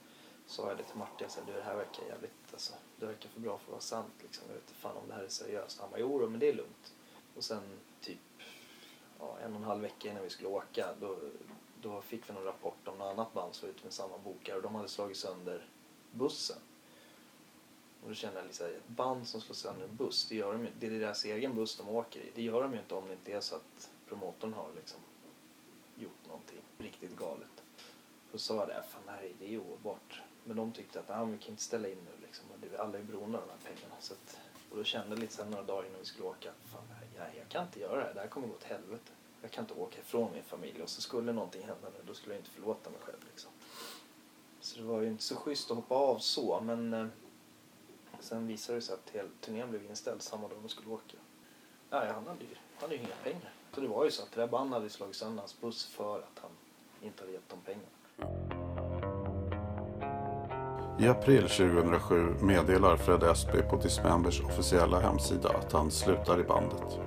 [0.47, 3.29] sa jag det till Martin, så sa, du det här verkar jävligt, alltså, det verkar
[3.29, 4.45] för bra för att vara sant liksom.
[4.49, 5.81] Jag vet inte fan om det här är seriöst.
[5.81, 6.95] Han bara, jo men det är lugnt.
[7.37, 7.62] Och sen
[9.23, 11.16] ja, en och en halv vecka innan vi skulle åka då,
[11.83, 14.57] då fick vi någon rapport om något annat band som var ute med samma bokare
[14.57, 15.66] och de hade slagit sönder
[16.11, 16.57] bussen.
[18.03, 20.62] Och då kände jag liksom, ett band som slår sönder en buss, det, gör de,
[20.64, 22.31] ju- det är deras egen buss de åker i.
[22.35, 25.01] Det gör de ju inte om det inte är så att promotorn har liksom
[25.97, 27.62] gjort någonting riktigt galet.
[28.33, 30.23] Då sa jag det, fan det här är, det är ohållbart.
[30.45, 32.45] Men de tyckte att ah, vi kan inte ställa in nu liksom.
[32.51, 33.95] Och Alla är beroende av de här pengarna.
[34.01, 34.39] Så att,
[34.70, 37.48] och då kände jag lite sen några dagar innan vi skulle åka, fan det jag,
[37.48, 39.12] kan inte göra det här, det här kommer gå åt helvete.
[39.42, 42.34] Jag kan inte åka ifrån min familj och så skulle någonting hända nu, då skulle
[42.34, 43.50] jag inte förlåta mig själv liksom.
[44.60, 47.06] Så det var ju inte så schysst att hoppa av så, men eh,
[48.20, 51.16] sen visade det sig att hela turnén blev inställd samma dag de skulle åka.
[51.90, 53.52] Nej, han hade ju, han hade ju inga pengar.
[53.74, 56.18] Så det var ju så att det där bandet hade slagit sönder hans buss för
[56.18, 56.50] att han
[57.02, 58.61] inte hade gett dem pengarna.
[61.03, 66.98] I april 2007 meddelar Fred Espy på Dismembers officiella hemsida att han slutar i bandet.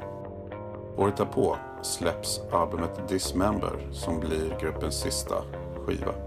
[0.97, 5.35] Året därpå släpps albumet Dismember som blir gruppens sista
[5.85, 6.24] skiva.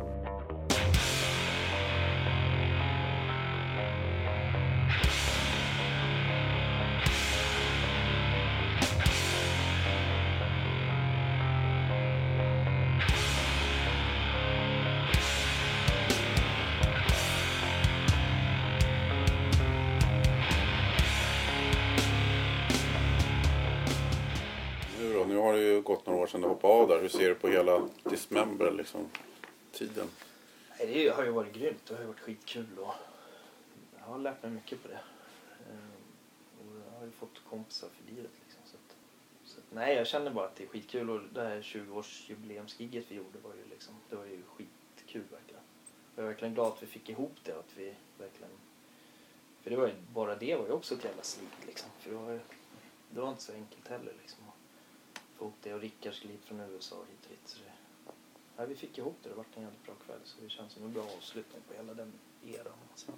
[26.69, 27.01] Ha där.
[27.01, 29.09] Hur ser du på hela Dismember liksom?
[29.73, 30.09] Tiden?
[30.79, 31.87] Nej, det har ju varit grymt.
[31.87, 32.95] Det har ju varit skitkul och
[33.99, 35.01] jag har lärt mig mycket på det.
[35.71, 35.95] Eh,
[36.59, 38.63] och jag har ju fått kompisar för livet liksom.
[38.65, 38.97] Så att,
[39.45, 43.15] så att, nej, jag känner bara att det är skitkul och det här 20-årsjubileumsgiget vi
[43.15, 45.63] gjorde var ju liksom, det var ju skitkul verkligen.
[46.17, 48.51] Jag är verkligen glad att vi fick ihop det att vi verkligen
[49.69, 51.91] för det var ju, bara det var ju också ett jävla slit liksom.
[51.99, 52.41] För det var ju,
[53.11, 54.39] det var inte så enkelt heller liksom.
[55.41, 57.49] Ihop det och Rickards glid från USA hit och dit.
[57.49, 57.73] Så det,
[58.59, 59.29] Ja, vi fick ihop det.
[59.29, 60.21] Det vart en jävligt bra kväll.
[60.25, 62.13] Så det känns som en bra avslutning på hela den
[62.45, 62.73] eran.
[62.91, 63.13] Alltså.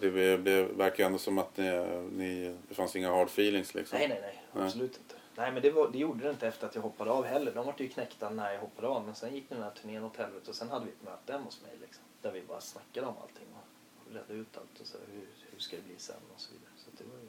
[0.00, 1.70] Det, det, verkar ju ändå som att ni,
[2.12, 3.98] ni, det fanns inga hard feelings liksom.
[3.98, 4.42] Nej, nej, nej.
[4.52, 4.64] Nej.
[4.64, 5.14] Absolut inte.
[5.36, 7.54] Nej, men det, var, det gjorde det inte efter att jag hoppade av heller.
[7.54, 9.04] De vart ju knäckta när jag hoppade av.
[9.04, 11.44] Men sen gick den här turnén åt helvete och sen hade vi ett möte hemma
[11.44, 11.72] hos mig.
[11.80, 14.80] Liksom, där vi bara snackade om allting och redde ut allt.
[14.80, 16.70] Och så, hur, hur ska det bli sen och så vidare.
[16.76, 17.28] Så det, var ju,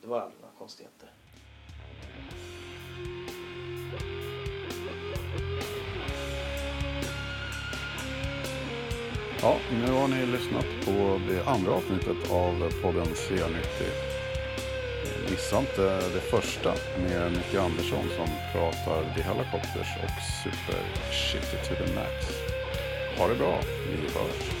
[0.00, 1.12] det var aldrig några konstigheter.
[9.42, 13.84] Ja, nu har ni lyssnat på det andra avsnittet av podden C90.
[15.30, 15.82] Missa inte
[16.14, 16.74] det första
[17.08, 20.82] med Micke Andersson som pratar The Helicopters och Super
[21.12, 22.26] Shitty to the Max.
[23.18, 23.60] Ha det bra,
[23.90, 24.57] vi hörs.